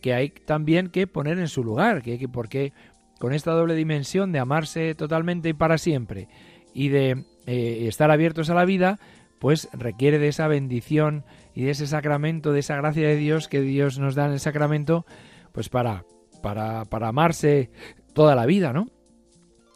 que 0.00 0.14
hay 0.14 0.30
también 0.30 0.90
que 0.90 1.08
poner 1.08 1.40
en 1.40 1.48
su 1.48 1.64
lugar, 1.64 2.02
que, 2.02 2.28
porque 2.28 2.72
con 3.18 3.32
esta 3.32 3.50
doble 3.50 3.74
dimensión 3.74 4.30
de 4.30 4.38
amarse 4.38 4.94
totalmente 4.94 5.48
y 5.48 5.54
para 5.54 5.78
siempre 5.78 6.28
y 6.76 6.90
de 6.90 7.24
eh, 7.46 7.86
estar 7.88 8.10
abiertos 8.10 8.50
a 8.50 8.54
la 8.54 8.66
vida, 8.66 9.00
pues 9.38 9.70
requiere 9.72 10.18
de 10.18 10.28
esa 10.28 10.46
bendición 10.46 11.24
y 11.54 11.62
de 11.62 11.70
ese 11.70 11.86
sacramento, 11.86 12.52
de 12.52 12.60
esa 12.60 12.76
gracia 12.76 13.08
de 13.08 13.16
Dios 13.16 13.48
que 13.48 13.62
Dios 13.62 13.98
nos 13.98 14.14
da 14.14 14.26
en 14.26 14.32
el 14.32 14.40
sacramento, 14.40 15.06
pues 15.52 15.70
para, 15.70 16.04
para, 16.42 16.84
para 16.84 17.08
amarse 17.08 17.70
toda 18.12 18.34
la 18.34 18.44
vida, 18.44 18.74
¿no? 18.74 18.88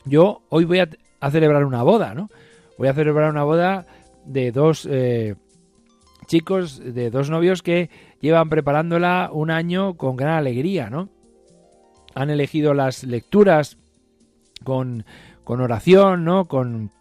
Yo 0.04 0.42
hoy 0.50 0.66
voy 0.66 0.80
a, 0.80 1.30
celebrar 1.30 1.64
una 1.64 1.82
boda, 1.82 2.12
¿no? 2.12 2.28
Voy 2.76 2.88
a 2.88 2.94
celebrar 2.94 3.30
una 3.30 3.44
boda 3.44 3.86
de 4.26 4.52
dos 4.52 4.86
eh, 4.90 5.36
chicos, 6.26 6.82
de 6.84 7.10
dos 7.10 7.30
novios 7.30 7.62
que 7.62 7.88
llevan 8.20 8.50
preparándola 8.50 9.30
un 9.32 9.50
año 9.50 9.96
con 9.96 10.16
gran 10.16 10.34
alegría, 10.34 10.90
¿no? 10.90 11.08
Han 12.14 12.28
elegido 12.28 12.74
las 12.74 13.04
lecturas 13.04 13.78
con, 14.64 15.04
con 15.50 15.60
oración, 15.60 16.24
¿no? 16.24 16.44
Con 16.44 16.92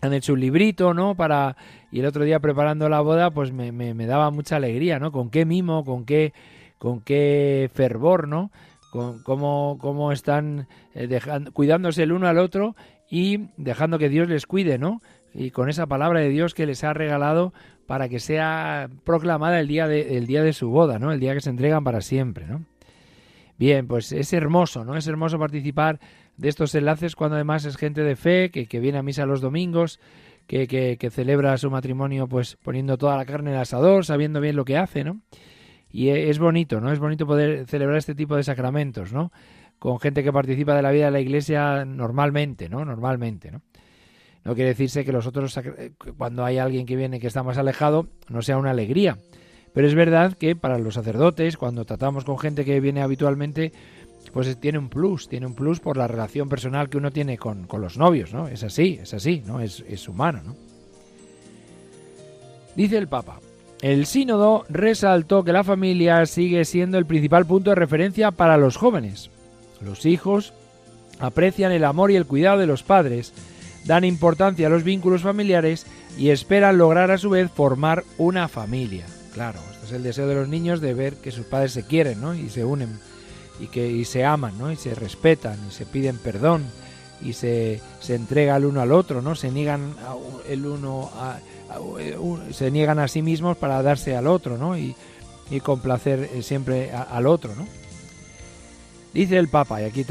han 0.00 0.14
hecho 0.14 0.32
un 0.32 0.40
librito, 0.40 0.94
¿no? 0.94 1.14
Para 1.16 1.54
y 1.92 2.00
el 2.00 2.06
otro 2.06 2.24
día 2.24 2.40
preparando 2.40 2.88
la 2.88 3.02
boda, 3.02 3.30
pues 3.30 3.52
me, 3.52 3.72
me, 3.72 4.06
daba 4.06 4.30
mucha 4.30 4.56
alegría, 4.56 4.98
¿no? 4.98 5.12
Con 5.12 5.28
qué 5.28 5.44
mimo, 5.44 5.84
con 5.84 6.06
qué 6.06 6.32
con 6.78 7.02
qué 7.02 7.68
fervor, 7.74 8.26
¿no? 8.26 8.50
Con 8.90 9.22
cómo, 9.22 9.76
cómo 9.82 10.12
están 10.12 10.66
eh, 10.94 11.20
cuidándose 11.52 12.04
el 12.04 12.12
uno 12.12 12.26
al 12.26 12.38
otro 12.38 12.74
y 13.10 13.50
dejando 13.58 13.98
que 13.98 14.08
Dios 14.08 14.30
les 14.30 14.46
cuide, 14.46 14.78
¿no? 14.78 15.02
Y 15.34 15.50
con 15.50 15.68
esa 15.68 15.86
palabra 15.86 16.20
de 16.20 16.30
Dios 16.30 16.54
que 16.54 16.64
les 16.64 16.84
ha 16.84 16.94
regalado 16.94 17.52
para 17.86 18.08
que 18.08 18.18
sea 18.18 18.88
proclamada 19.04 19.60
el 19.60 19.68
día 19.68 19.86
de, 19.86 20.16
el 20.16 20.26
día 20.26 20.42
de 20.42 20.54
su 20.54 20.70
boda, 20.70 20.98
¿no? 20.98 21.12
El 21.12 21.20
día 21.20 21.34
que 21.34 21.42
se 21.42 21.50
entregan 21.50 21.84
para 21.84 22.00
siempre, 22.00 22.46
¿no? 22.46 22.64
Bien, 23.58 23.88
pues 23.88 24.12
es 24.12 24.32
hermoso, 24.32 24.86
¿no? 24.86 24.96
Es 24.96 25.06
hermoso 25.06 25.38
participar 25.38 26.00
de 26.38 26.48
estos 26.48 26.74
enlaces 26.74 27.14
cuando 27.16 27.34
además 27.34 27.64
es 27.64 27.76
gente 27.76 28.02
de 28.02 28.16
fe, 28.16 28.50
que, 28.50 28.66
que 28.66 28.80
viene 28.80 28.98
a 28.98 29.02
misa 29.02 29.26
los 29.26 29.40
domingos, 29.40 30.00
que, 30.46 30.66
que, 30.66 31.10
celebra 31.10 31.58
su 31.58 31.70
matrimonio 31.70 32.26
pues 32.26 32.56
poniendo 32.62 32.96
toda 32.96 33.16
la 33.16 33.26
carne 33.26 33.50
en 33.50 33.56
el 33.56 33.62
asador, 33.62 34.06
sabiendo 34.06 34.40
bien 34.40 34.56
lo 34.56 34.64
que 34.64 34.78
hace, 34.78 35.04
¿no? 35.04 35.20
Y 35.90 36.08
e, 36.08 36.30
es 36.30 36.38
bonito, 36.38 36.80
¿no? 36.80 36.90
Es 36.90 37.00
bonito 37.00 37.26
poder 37.26 37.66
celebrar 37.66 37.98
este 37.98 38.14
tipo 38.14 38.34
de 38.34 38.44
sacramentos, 38.44 39.12
¿no? 39.12 39.30
Con 39.78 40.00
gente 40.00 40.24
que 40.24 40.32
participa 40.32 40.74
de 40.74 40.82
la 40.82 40.90
vida 40.90 41.06
de 41.06 41.10
la 41.10 41.20
iglesia 41.20 41.84
normalmente, 41.84 42.68
¿no? 42.68 42.84
Normalmente, 42.84 43.50
¿no? 43.50 43.60
No 44.44 44.54
quiere 44.54 44.70
decirse 44.70 45.04
que 45.04 45.12
los 45.12 45.26
otros, 45.26 45.54
eh, 45.58 45.92
cuando 46.16 46.44
hay 46.44 46.56
alguien 46.56 46.86
que 46.86 46.96
viene 46.96 47.20
que 47.20 47.26
está 47.26 47.42
más 47.42 47.58
alejado, 47.58 48.08
no 48.28 48.40
sea 48.40 48.56
una 48.56 48.70
alegría. 48.70 49.18
Pero 49.74 49.86
es 49.86 49.94
verdad 49.94 50.32
que 50.32 50.56
para 50.56 50.78
los 50.78 50.94
sacerdotes, 50.94 51.56
cuando 51.56 51.84
tratamos 51.84 52.24
con 52.24 52.38
gente 52.38 52.64
que 52.64 52.80
viene 52.80 53.02
habitualmente, 53.02 53.72
pues 54.32 54.58
tiene 54.60 54.78
un 54.78 54.88
plus, 54.88 55.28
tiene 55.28 55.46
un 55.46 55.54
plus 55.54 55.80
por 55.80 55.96
la 55.96 56.06
relación 56.06 56.48
personal 56.48 56.88
que 56.88 56.98
uno 56.98 57.10
tiene 57.10 57.38
con, 57.38 57.66
los 57.78 57.96
novios, 57.98 58.32
¿no? 58.32 58.48
Es 58.48 58.62
así, 58.62 58.98
es 59.02 59.14
así, 59.14 59.42
¿no? 59.46 59.60
Es, 59.60 59.84
es 59.88 60.08
humano, 60.08 60.40
¿no? 60.44 60.56
Dice 62.76 62.96
el 62.96 63.08
Papa, 63.08 63.40
el 63.82 64.06
sínodo 64.06 64.64
resaltó 64.68 65.44
que 65.44 65.52
la 65.52 65.64
familia 65.64 66.24
sigue 66.26 66.64
siendo 66.64 66.98
el 66.98 67.06
principal 67.06 67.46
punto 67.46 67.70
de 67.70 67.76
referencia 67.76 68.30
para 68.30 68.56
los 68.56 68.76
jóvenes. 68.76 69.30
Los 69.80 70.06
hijos 70.06 70.52
aprecian 71.18 71.72
el 71.72 71.84
amor 71.84 72.10
y 72.10 72.16
el 72.16 72.26
cuidado 72.26 72.58
de 72.58 72.66
los 72.66 72.82
padres, 72.82 73.32
dan 73.84 74.04
importancia 74.04 74.66
a 74.66 74.70
los 74.70 74.84
vínculos 74.84 75.22
familiares 75.22 75.86
y 76.16 76.30
esperan 76.30 76.78
lograr 76.78 77.10
a 77.10 77.18
su 77.18 77.30
vez 77.30 77.50
formar 77.50 78.04
una 78.18 78.48
familia. 78.48 79.06
Claro, 79.32 79.60
este 79.72 79.86
es 79.86 79.92
el 79.92 80.02
deseo 80.02 80.26
de 80.26 80.34
los 80.34 80.48
niños 80.48 80.80
de 80.80 80.94
ver 80.94 81.14
que 81.14 81.30
sus 81.30 81.46
padres 81.46 81.72
se 81.72 81.86
quieren, 81.86 82.20
¿no? 82.20 82.34
Y 82.34 82.50
se 82.50 82.64
unen 82.64 82.98
y 83.60 83.66
que 83.68 83.90
y 83.90 84.04
se 84.04 84.24
aman, 84.24 84.56
¿no? 84.58 84.70
Y 84.70 84.76
se 84.76 84.94
respetan 84.94 85.58
y 85.68 85.72
se 85.72 85.86
piden 85.86 86.18
perdón 86.18 86.64
y 87.20 87.32
se, 87.32 87.80
se 88.00 88.14
entrega 88.14 88.56
el 88.56 88.64
uno 88.64 88.80
al 88.80 88.92
otro, 88.92 89.22
¿no? 89.22 89.34
Se 89.34 89.50
niegan 89.50 89.94
el 90.48 90.66
uno 90.66 91.10
a, 91.14 91.38
se 92.52 92.70
niegan 92.70 92.98
a 92.98 93.08
sí 93.08 93.22
mismos 93.22 93.56
para 93.56 93.82
darse 93.82 94.16
al 94.16 94.26
otro, 94.26 94.56
¿no? 94.56 94.76
Y, 94.78 94.94
y 95.50 95.60
complacer 95.60 96.30
eh, 96.32 96.42
siempre 96.42 96.92
al 96.92 97.26
otro, 97.26 97.54
¿no? 97.54 97.66
Dice 99.12 99.38
el 99.38 99.48
Papa, 99.48 99.80
y 99.80 99.84
aquí 99.84 100.04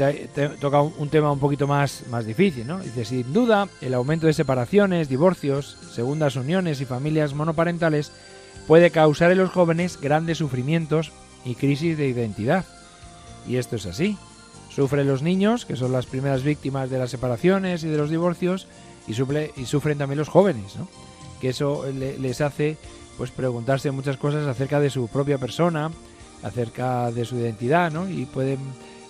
toca 0.60 0.82
un, 0.82 1.08
tema 1.08 1.30
un 1.30 1.38
poquito 1.38 1.68
más, 1.68 2.02
más 2.10 2.26
difícil, 2.26 2.66
¿no? 2.66 2.80
Dice, 2.80 3.04
sin 3.04 3.32
duda, 3.32 3.68
el 3.80 3.94
aumento 3.94 4.26
de 4.26 4.32
separaciones, 4.32 5.08
divorcios, 5.08 5.78
segundas 5.92 6.34
uniones 6.34 6.80
y 6.80 6.84
familias 6.84 7.32
monoparentales 7.32 8.10
puede 8.66 8.90
causar 8.90 9.30
en 9.30 9.38
los 9.38 9.50
jóvenes 9.50 10.00
grandes 10.00 10.38
sufrimientos 10.38 11.12
y 11.44 11.54
crisis 11.54 11.96
de 11.96 12.08
identidad. 12.08 12.66
Y 13.48 13.56
esto 13.56 13.76
es 13.76 13.86
así. 13.86 14.16
Sufren 14.70 15.08
los 15.08 15.22
niños, 15.22 15.64
que 15.64 15.76
son 15.76 15.92
las 15.92 16.06
primeras 16.06 16.42
víctimas 16.42 16.90
de 16.90 16.98
las 16.98 17.10
separaciones 17.10 17.82
y 17.82 17.88
de 17.88 17.96
los 17.96 18.10
divorcios, 18.10 18.68
y, 19.08 19.12
y 19.60 19.66
sufren 19.66 19.98
también 19.98 20.18
los 20.18 20.28
jóvenes, 20.28 20.76
¿no? 20.76 20.86
que 21.40 21.48
eso 21.50 21.84
les 21.92 22.40
hace 22.40 22.76
pues 23.16 23.30
preguntarse 23.30 23.90
muchas 23.90 24.16
cosas 24.16 24.46
acerca 24.46 24.80
de 24.80 24.90
su 24.90 25.08
propia 25.08 25.38
persona, 25.38 25.90
acerca 26.42 27.10
de 27.10 27.24
su 27.24 27.36
identidad, 27.36 27.90
¿no? 27.90 28.08
Y 28.08 28.26
pueden, 28.26 28.58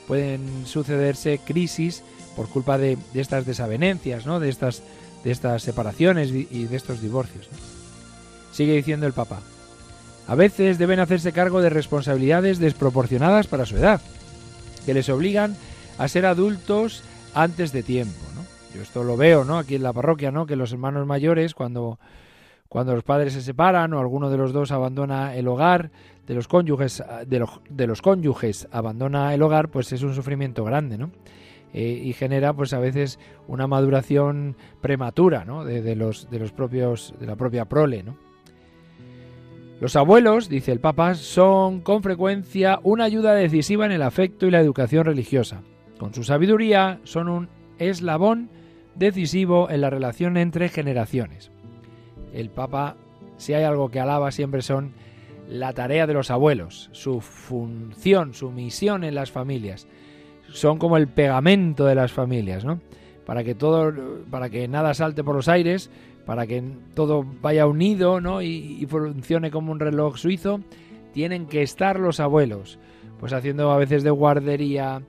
pueden 0.07 0.67
sucederse 0.67 1.41
crisis 1.45 2.03
por 2.35 2.49
culpa 2.49 2.79
de, 2.79 2.97
estas 3.15 3.45
desavenencias, 3.45 4.25
¿no? 4.25 4.41
De 4.41 4.49
estas, 4.49 4.83
de 5.25 5.31
estas 5.31 5.63
separaciones 5.63 6.31
y 6.31 6.65
de 6.65 6.77
estos 6.77 7.03
divorcios. 7.03 7.49
Sigue 8.53 8.75
diciendo 8.75 9.07
el 9.07 9.13
Papa. 9.13 9.41
A 10.27 10.35
veces 10.35 10.79
deben 10.79 11.01
hacerse 11.01 11.33
cargo 11.33 11.61
de 11.61 11.71
responsabilidades 11.71 12.59
desproporcionadas 12.59 13.47
para 13.47 13.67
su 13.67 13.77
edad 13.77 14.01
que 14.89 14.95
les 14.95 15.11
obligan 15.11 15.55
a 15.99 16.09
ser 16.09 16.25
adultos 16.25 17.05
antes 17.35 17.73
de 17.73 17.83
tiempo. 17.83 18.25
¿no? 18.35 18.41
Yo 18.75 18.81
esto 18.81 19.05
lo 19.05 19.19
veo 19.19 19.45
¿no? 19.45 19.59
aquí 19.59 19.75
en 19.75 19.83
la 19.83 19.93
parroquia, 19.93 20.31
¿no? 20.31 20.47
que 20.47 20.57
los 20.57 20.73
hermanos 20.73 21.07
mayores, 21.07 21.55
cuando, 21.55 21.99
cuando 22.71 22.95
los 22.95 23.05
padres 23.05 23.35
se 23.35 23.43
separan 23.43 23.93
o 23.93 23.99
alguno 23.99 24.31
de 24.31 24.39
los 24.39 24.55
dos 24.55 24.73
abandona 24.73 25.37
el 25.37 25.47
hogar, 25.47 25.91
de 26.27 26.35
los 26.35 26.49
cónyuges, 26.49 27.05
de, 27.27 27.47
de 27.69 27.87
los 27.87 28.01
cónyuges 28.01 28.67
abandona 28.73 29.35
el 29.35 29.43
hogar, 29.43 29.69
pues 29.69 29.93
es 29.93 30.03
un 30.03 30.15
sufrimiento 30.15 30.65
grande, 30.65 30.97
¿no? 30.97 31.11
Eh, 31.75 32.01
y 32.03 32.15
genera 32.15 32.55
pues 32.55 32.73
a 32.73 32.79
veces 32.79 33.19
una 33.47 33.67
maduración 33.67 34.57
prematura 34.81 35.45
¿no? 35.45 35.67
de, 35.67 35.83
de, 35.83 35.97
los, 35.97 36.31
de 36.31 36.39
los 36.39 36.51
propios 36.51 37.13
de 37.21 37.27
la 37.27 37.37
propia 37.37 37.67
prole 37.67 38.03
¿no? 38.03 38.17
Los 39.81 39.95
abuelos, 39.95 40.49
dice 40.49 40.73
el 40.73 40.81
Papa, 40.81 41.15
son 41.15 41.81
con 41.83 42.03
frecuencia 42.03 42.81
una 42.83 43.05
ayuda 43.05 43.35
decisiva 43.35 43.87
en 43.87 43.93
el 43.93 44.03
afecto 44.03 44.47
y 44.47 44.51
la 44.51 44.61
educación 44.61 45.05
religiosa. 45.05 45.63
Con 45.99 46.13
su 46.13 46.25
sabiduría 46.25 46.99
son 47.05 47.29
un 47.29 47.49
eslabón 47.79 48.51
decisivo 48.97 49.71
en 49.71 49.81
la 49.81 49.91
relación 49.91 50.37
entre 50.37 50.69
generaciones. 50.69 51.53
El 52.33 52.51
Papa, 52.51 52.97
si 53.37 53.55
hay 53.55 53.63
algo 53.63 53.89
que 53.89 54.01
alaba 54.01 54.33
siempre 54.33 54.63
son 54.63 54.95
la 55.49 55.73
tarea 55.73 56.09
de 56.09 56.15
los 56.15 56.33
abuelos, 56.33 56.91
su 56.93 57.21
función, 57.21 58.35
su 58.35 58.51
misión 58.51 59.05
en 59.05 59.15
las 59.15 59.31
familias. 59.31 59.87
Son 60.49 60.79
como 60.79 60.97
el 60.97 61.07
pegamento 61.07 61.85
de 61.85 61.95
las 61.95 62.11
familias, 62.11 62.65
¿no? 62.65 62.81
Para 63.25 63.45
que 63.45 63.55
todo, 63.55 63.93
para 64.29 64.51
que 64.51 64.67
nada 64.67 64.93
salte 64.95 65.23
por 65.23 65.37
los 65.37 65.49
aires, 65.49 65.91
para 66.29 66.47
que 66.47 66.63
todo 66.93 67.25
vaya 67.41 67.67
unido 67.67 68.21
¿no? 68.21 68.43
y, 68.43 68.87
funcione 68.87 69.51
como 69.51 69.73
un 69.73 69.81
reloj 69.81 70.19
suizo, 70.19 70.61
tienen 71.15 71.47
que 71.47 71.63
estar 71.63 71.99
los 71.99 72.21
abuelos, 72.21 72.79
pues 73.19 73.33
haciendo 73.33 73.71
a 73.71 73.79
veces 73.79 74.03
de 74.03 74.11
guardería, 74.11 75.01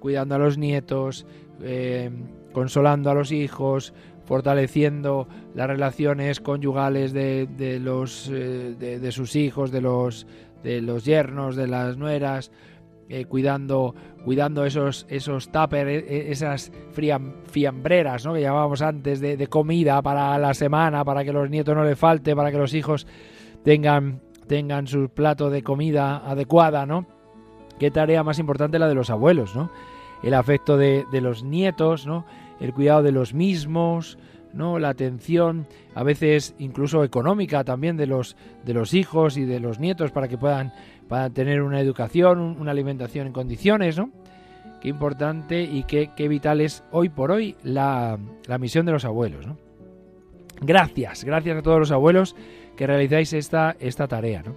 cuidando 0.00 0.34
a 0.34 0.38
los 0.38 0.58
nietos, 0.58 1.26
eh, 1.62 2.10
consolando 2.52 3.08
a 3.08 3.14
los 3.14 3.30
hijos, 3.30 3.94
fortaleciendo 4.24 5.28
las 5.54 5.68
relaciones 5.68 6.40
conyugales 6.40 7.12
de, 7.12 7.46
los 7.80 8.28
eh, 8.32 8.74
de, 8.76 9.12
sus 9.12 9.36
hijos, 9.36 9.70
de 9.70 9.80
los 9.80 10.26
de 10.64 10.82
los 10.82 11.04
yernos, 11.04 11.54
de 11.54 11.68
las 11.68 11.96
nueras, 11.98 12.50
eh, 13.08 13.26
cuidando, 13.26 13.94
cuidando 14.24 14.64
esos, 14.64 15.06
esos 15.08 15.50
tupper, 15.52 15.88
e, 15.88 15.98
e, 15.98 16.32
esas 16.32 16.72
fiambreras 17.46 18.24
¿no? 18.24 18.34
que 18.34 18.40
llamábamos 18.40 18.82
antes 18.82 19.20
de, 19.20 19.46
comida 19.46 20.00
para 20.02 20.38
la 20.38 20.54
semana, 20.54 21.04
para 21.04 21.24
que 21.24 21.32
los 21.32 21.50
nietos 21.50 21.76
no 21.76 21.84
le 21.84 21.96
falte, 21.96 22.34
para 22.34 22.50
que 22.50 22.58
los 22.58 22.72
hijos 22.72 23.06
tengan, 23.62 24.20
tengan 24.46 24.86
su 24.86 25.08
plato 25.10 25.50
de 25.50 25.62
comida 25.62 26.18
adecuada, 26.18 26.86
¿no? 26.86 27.06
Qué 27.78 27.90
tarea 27.90 28.22
más 28.22 28.38
importante 28.38 28.78
la 28.78 28.88
de 28.88 28.94
los 28.94 29.10
abuelos, 29.10 29.54
¿no? 29.54 29.70
El 30.22 30.34
afecto 30.34 30.76
de, 30.76 31.04
de 31.12 31.20
los 31.20 31.42
nietos, 31.42 32.06
¿no? 32.06 32.24
El 32.60 32.72
cuidado 32.72 33.02
de 33.02 33.12
los 33.12 33.34
mismos, 33.34 34.16
¿no? 34.54 34.78
La 34.78 34.90
atención, 34.90 35.66
a 35.94 36.02
veces 36.02 36.54
incluso 36.58 37.04
económica 37.04 37.64
también 37.64 37.96
de 37.96 38.06
los, 38.06 38.36
de 38.64 38.72
los 38.72 38.94
hijos 38.94 39.36
y 39.36 39.44
de 39.44 39.60
los 39.60 39.80
nietos 39.80 40.12
para 40.12 40.28
que 40.28 40.38
puedan 40.38 40.72
para 41.08 41.30
tener 41.30 41.62
una 41.62 41.80
educación, 41.80 42.56
una 42.58 42.70
alimentación 42.70 43.26
en 43.26 43.32
condiciones, 43.32 43.98
¿no? 43.98 44.10
qué 44.80 44.88
importante 44.88 45.62
y 45.62 45.84
qué, 45.84 46.10
qué 46.14 46.28
vital 46.28 46.60
es 46.60 46.84
hoy 46.90 47.08
por 47.08 47.30
hoy 47.30 47.56
la, 47.62 48.18
la 48.46 48.58
misión 48.58 48.84
de 48.84 48.92
los 48.92 49.04
abuelos. 49.04 49.46
¿no? 49.46 49.56
Gracias, 50.60 51.24
gracias 51.24 51.56
a 51.56 51.62
todos 51.62 51.78
los 51.78 51.90
abuelos 51.90 52.36
que 52.76 52.86
realizáis 52.86 53.32
esta, 53.32 53.76
esta 53.80 54.08
tarea. 54.08 54.42
¿no? 54.42 54.54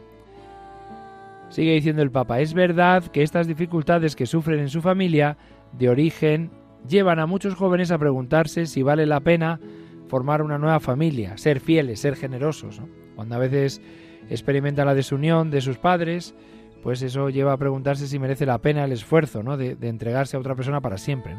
Sigue 1.50 1.74
diciendo 1.74 2.02
el 2.02 2.12
Papa, 2.12 2.42
es 2.42 2.54
verdad 2.54 3.06
que 3.06 3.24
estas 3.24 3.48
dificultades 3.48 4.16
que 4.16 4.26
sufren 4.26 4.60
en 4.60 4.70
su 4.70 4.82
familia 4.82 5.38
de 5.72 5.90
origen 5.90 6.52
llevan 6.88 7.20
a 7.20 7.26
muchos 7.26 7.56
jóvenes 7.56 7.92
a 7.92 7.98
preguntarse 7.98 8.66
si 8.66 8.84
vale 8.84 9.06
la 9.06 9.22
pena 9.22 9.60
formar 10.08 10.42
una 10.42 10.58
nueva 10.58 10.80
familia, 10.80 11.38
ser 11.38 11.60
fieles, 11.60 12.02
ser 12.02 12.16
generosos. 12.16 12.82
Cuando 13.16 13.36
a 13.36 13.40
veces 13.40 13.82
experimenta 14.30 14.86
la 14.86 14.96
desunión 14.96 15.52
de 15.52 15.62
sus 15.62 15.78
padres, 15.78 16.36
pues 16.84 17.02
eso 17.02 17.30
lleva 17.30 17.54
a 17.54 17.58
preguntarse 17.58 18.08
si 18.08 18.20
merece 18.20 18.46
la 18.46 18.60
pena 18.60 18.86
el 18.86 18.92
esfuerzo 18.92 19.44
¿no? 19.44 19.58
de, 19.58 19.78
entregarse 19.82 20.38
a 20.38 20.40
otra 20.40 20.56
persona 20.56 20.82
para 20.82 20.98
siempre. 20.98 21.36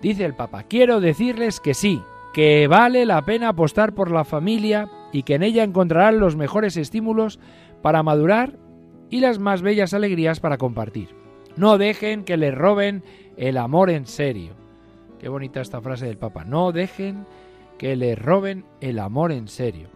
Dice 0.00 0.24
el 0.24 0.34
Papa, 0.34 0.64
quiero 0.64 1.00
decirles 1.00 1.60
que 1.60 1.74
sí, 1.74 2.02
que 2.32 2.66
vale 2.68 3.06
la 3.06 3.24
pena 3.24 3.48
apostar 3.48 3.94
por 3.94 4.10
la 4.10 4.24
familia 4.24 4.88
y 5.12 5.22
que 5.22 5.34
en 5.34 5.42
ella 5.42 5.64
encontrarán 5.64 6.18
los 6.18 6.36
mejores 6.36 6.76
estímulos 6.76 7.38
para 7.82 8.02
madurar 8.02 8.58
y 9.10 9.20
las 9.20 9.38
más 9.38 9.62
bellas 9.62 9.94
alegrías 9.94 10.40
para 10.40 10.58
compartir. 10.58 11.08
No 11.56 11.78
dejen 11.78 12.24
que 12.24 12.36
les 12.36 12.54
roben 12.54 13.02
el 13.36 13.56
amor 13.56 13.90
en 13.90 14.06
serio. 14.06 14.54
Qué 15.18 15.28
bonita 15.28 15.60
esta 15.60 15.80
frase 15.80 16.06
del 16.06 16.18
Papa. 16.18 16.44
No 16.44 16.72
dejen 16.72 17.24
que 17.78 17.96
les 17.96 18.18
roben 18.18 18.64
el 18.80 18.98
amor 18.98 19.32
en 19.32 19.48
serio. 19.48 19.95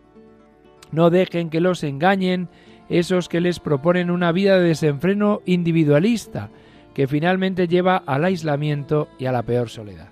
No 0.92 1.10
dejen 1.10 1.50
que 1.50 1.60
los 1.60 1.82
engañen 1.84 2.48
esos 2.88 3.28
que 3.28 3.40
les 3.40 3.60
proponen 3.60 4.10
una 4.10 4.32
vida 4.32 4.58
de 4.58 4.68
desenfreno 4.68 5.42
individualista, 5.46 6.50
que 6.94 7.06
finalmente 7.06 7.68
lleva 7.68 7.96
al 7.96 8.24
aislamiento 8.24 9.08
y 9.18 9.26
a 9.26 9.32
la 9.32 9.42
peor 9.42 9.68
soledad. 9.68 10.08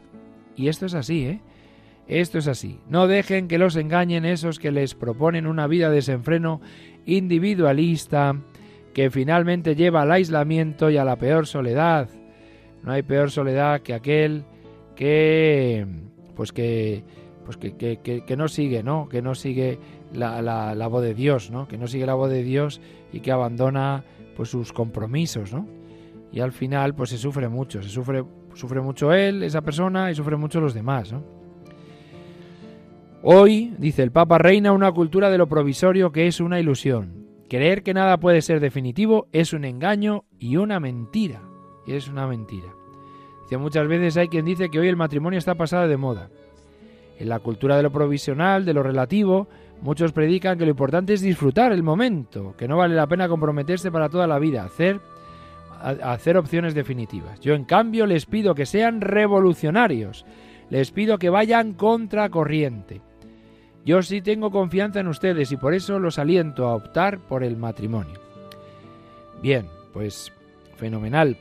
Y 0.57 0.69
esto 0.69 0.87
es 0.87 0.95
así, 0.95 1.27
¿eh? 1.27 1.41
Esto 2.07 2.39
es 2.39 2.49
así. 2.49 2.81
No 2.89 3.07
dejen 3.07 3.49
que 3.49 3.59
los 3.59 3.77
engañen 3.77 4.25
esos 4.25 4.59
que 4.59 4.73
les 4.73 4.95
proponen 4.95 5.47
una 5.47 5.67
vida 5.67 5.91
de 5.91 5.97
desenfreno 5.97 6.61
individualista, 7.05 8.35
que 8.95 9.11
finalmente 9.11 9.77
lleva 9.77 10.03
al 10.03 10.13
aislamiento 10.13 10.91
y 10.91 10.97
a 10.97 11.05
la 11.05 11.17
peor 11.17 11.47
soledad. 11.47 12.09
No 12.83 12.93
hay 12.93 13.03
peor 13.03 13.31
soledad 13.31 13.83
que 13.83 13.93
aquel 13.93 14.45
que 14.97 15.87
pues 16.35 16.53
que 16.53 17.05
pues 17.45 17.57
que, 17.57 17.75
que, 17.77 18.37
no 18.37 18.49
sigue, 18.49 18.83
¿no? 18.83 19.09
Que 19.09 19.23
no 19.23 19.35
sigue 19.35 19.79
la, 20.13 20.43
la, 20.75 20.87
voz 20.87 21.03
de 21.03 21.15
Dios, 21.15 21.51
¿no? 21.51 21.69
Que 21.69 21.79
no 21.79 21.87
sigue 21.87 22.07
la 22.07 22.15
voz 22.15 22.31
de 22.31 22.43
Dios 22.43 22.81
y 23.13 23.21
que 23.21 23.33
abandona 23.33 24.05
pues 24.37 24.49
sus 24.49 24.73
compromisos, 24.73 25.53
¿no? 25.53 25.67
Y 26.33 26.41
al 26.41 26.53
final 26.53 26.95
pues 26.95 27.11
se 27.11 27.19
sufre 27.19 27.49
mucho, 27.49 27.83
se 27.83 27.89
sufre 27.89 28.25
sufre 28.59 28.81
mucho 28.81 29.13
él, 29.13 29.43
esa 29.43 29.63
persona 29.63 30.11
y 30.11 30.15
sufre 30.15 30.37
mucho 30.37 30.61
los 30.61 30.75
demás. 30.75 31.15
Hoy, 33.23 33.75
dice 33.79 34.03
el 34.03 34.13
Papa, 34.13 34.39
reina 34.39 34.73
una 34.73 34.93
cultura 34.93 35.31
de 35.31 35.39
lo 35.39 35.49
provisorio 35.49 36.13
que 36.13 36.27
es 36.27 36.41
una 36.41 36.61
ilusión. 36.61 37.27
Creer 37.49 37.83
que 37.83 37.95
nada 37.95 38.19
puede 38.19 38.43
ser 38.43 38.61
definitivo 38.61 39.29
es 39.33 39.53
un 39.53 39.65
engaño 39.65 40.25
y 40.39 40.57
una 40.57 40.81
mentira. 40.81 41.41
Es 41.87 42.09
una 42.09 42.27
mentira. 42.27 42.69
Dice, 43.45 43.57
muchas 43.57 43.89
veces 43.89 44.17
hay 44.19 44.29
quien 44.29 44.45
dice 44.45 44.69
que 44.69 44.79
hoy 44.79 44.89
el 44.89 44.97
matrimonio 44.97 45.39
está 45.39 45.55
pasado 45.55 45.89
de 45.89 45.97
moda. 45.97 46.29
En 47.19 47.29
la 47.29 47.39
cultura 47.39 47.77
de 47.77 47.83
lo 47.83 47.91
provisional, 47.91 48.65
de 48.65 48.75
lo 48.75 48.83
relativo, 48.83 49.49
muchos 49.83 50.13
predican 50.13 50.59
que 50.59 50.65
lo 50.65 50.71
importante 50.71 51.15
es 51.15 51.21
disfrutar 51.21 51.73
el 51.73 51.83
momento, 51.83 52.55
que 52.57 52.69
no 52.69 52.77
vale 52.77 52.95
la 52.95 53.07
pena 53.07 53.29
comprometerse 53.29 53.91
para 53.91 54.09
toda 54.09 54.27
la 54.27 54.39
vida, 54.39 54.65
hacer, 54.65 55.01
hacer 55.81 56.37
opciones 56.37 56.75
definitivas. 56.75 57.41
Yo 57.41 57.55
en 57.55 57.65
cambio 57.65 58.07
les 58.07 58.27
pido 58.27 58.55
que 58.55 58.67
sean 58.67 59.01
revolucionarios, 59.01 60.25
les 60.71 60.91
pido 60.91 61.19
que 61.19 61.31
vayan 61.31 61.73
contra 61.75 62.29
corriente 62.29 63.03
yo 63.89 64.03
sí 64.03 64.21
tengo 64.21 64.51
confianza 64.51 65.01
en 65.01 65.09
ustedes 65.09 65.51
y 65.51 65.57
por 65.57 65.73
eso 65.73 65.99
los 65.99 66.19
aliento 66.19 66.67
a 66.67 66.75
optar 66.75 67.21
por 67.21 67.43
el 67.43 67.57
matrimonio. 67.57 68.21
Bien, 69.41 69.67
pues 69.95 70.31
fenomenal. 70.77 71.39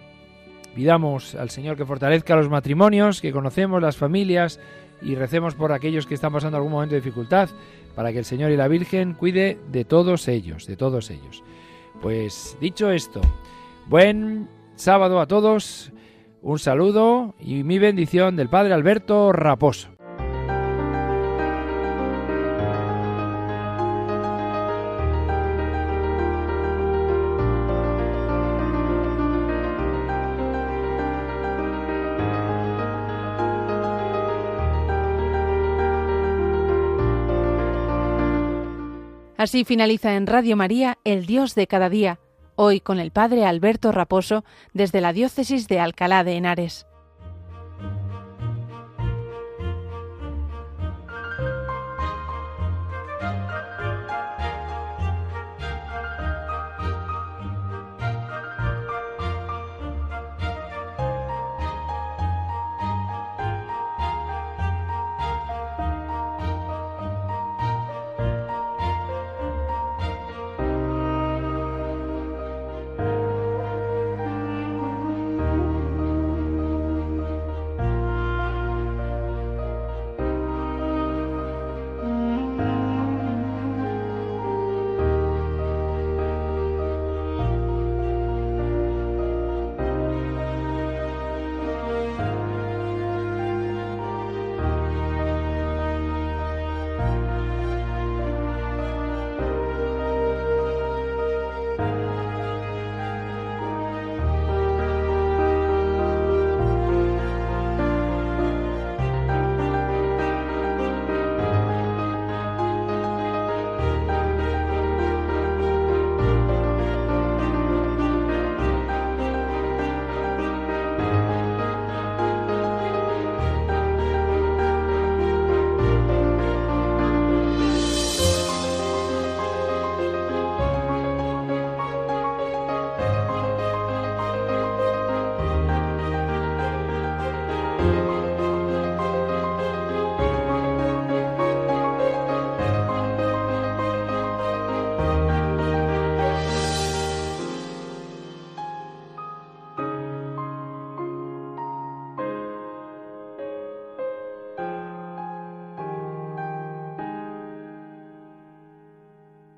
Pidamos 0.74 1.36
al 1.36 1.50
Señor 1.50 1.76
que 1.76 1.86
fortalezca 1.86 2.38
los 2.38 2.50
matrimonios, 2.50 3.20
que 3.20 3.34
conocemos 3.34 3.82
las 3.82 3.98
familias 3.98 4.62
y 5.02 5.16
recemos 5.16 5.56
por 5.56 5.74
aquellos 5.74 6.08
que 6.08 6.14
están 6.14 6.32
pasando 6.32 6.56
algún 6.56 6.72
momento 6.72 6.96
de 6.96 7.02
dificultad, 7.02 7.50
para 7.98 8.14
que 8.14 8.20
el 8.20 8.26
Señor 8.26 8.52
y 8.52 8.58
la 8.58 8.68
Virgen 8.68 9.16
cuide 9.16 9.58
de 9.72 9.84
todos 9.84 10.28
ellos, 10.28 10.68
de 10.68 10.78
todos 10.78 11.10
ellos. 11.10 11.44
Pues 12.00 12.56
dicho 12.62 12.92
esto, 12.92 13.22
buen 13.88 14.48
sábado 14.76 15.20
a 15.20 15.26
todos, 15.26 15.92
un 16.44 16.60
saludo 16.60 17.34
y 17.40 17.64
mi 17.64 17.80
bendición 17.80 18.36
del 18.36 18.50
Padre 18.50 18.76
Alberto 18.76 19.32
Raposo. 19.32 19.97
Así 39.38 39.66
finaliza 39.66 40.16
en 40.16 40.26
Radio 40.26 40.58
María 40.58 40.98
El 41.04 41.28
Dios 41.28 41.54
de 41.54 41.68
cada 41.68 41.90
día, 41.90 42.20
hoy 42.56 42.80
con 42.80 42.98
el 42.98 43.12
Padre 43.12 43.46
Alberto 43.46 43.92
Raposo 43.92 44.44
desde 44.74 45.00
la 45.00 45.14
Diócesis 45.14 45.68
de 45.68 45.80
Alcalá 45.80 46.24
de 46.24 46.34
Henares. 46.34 46.88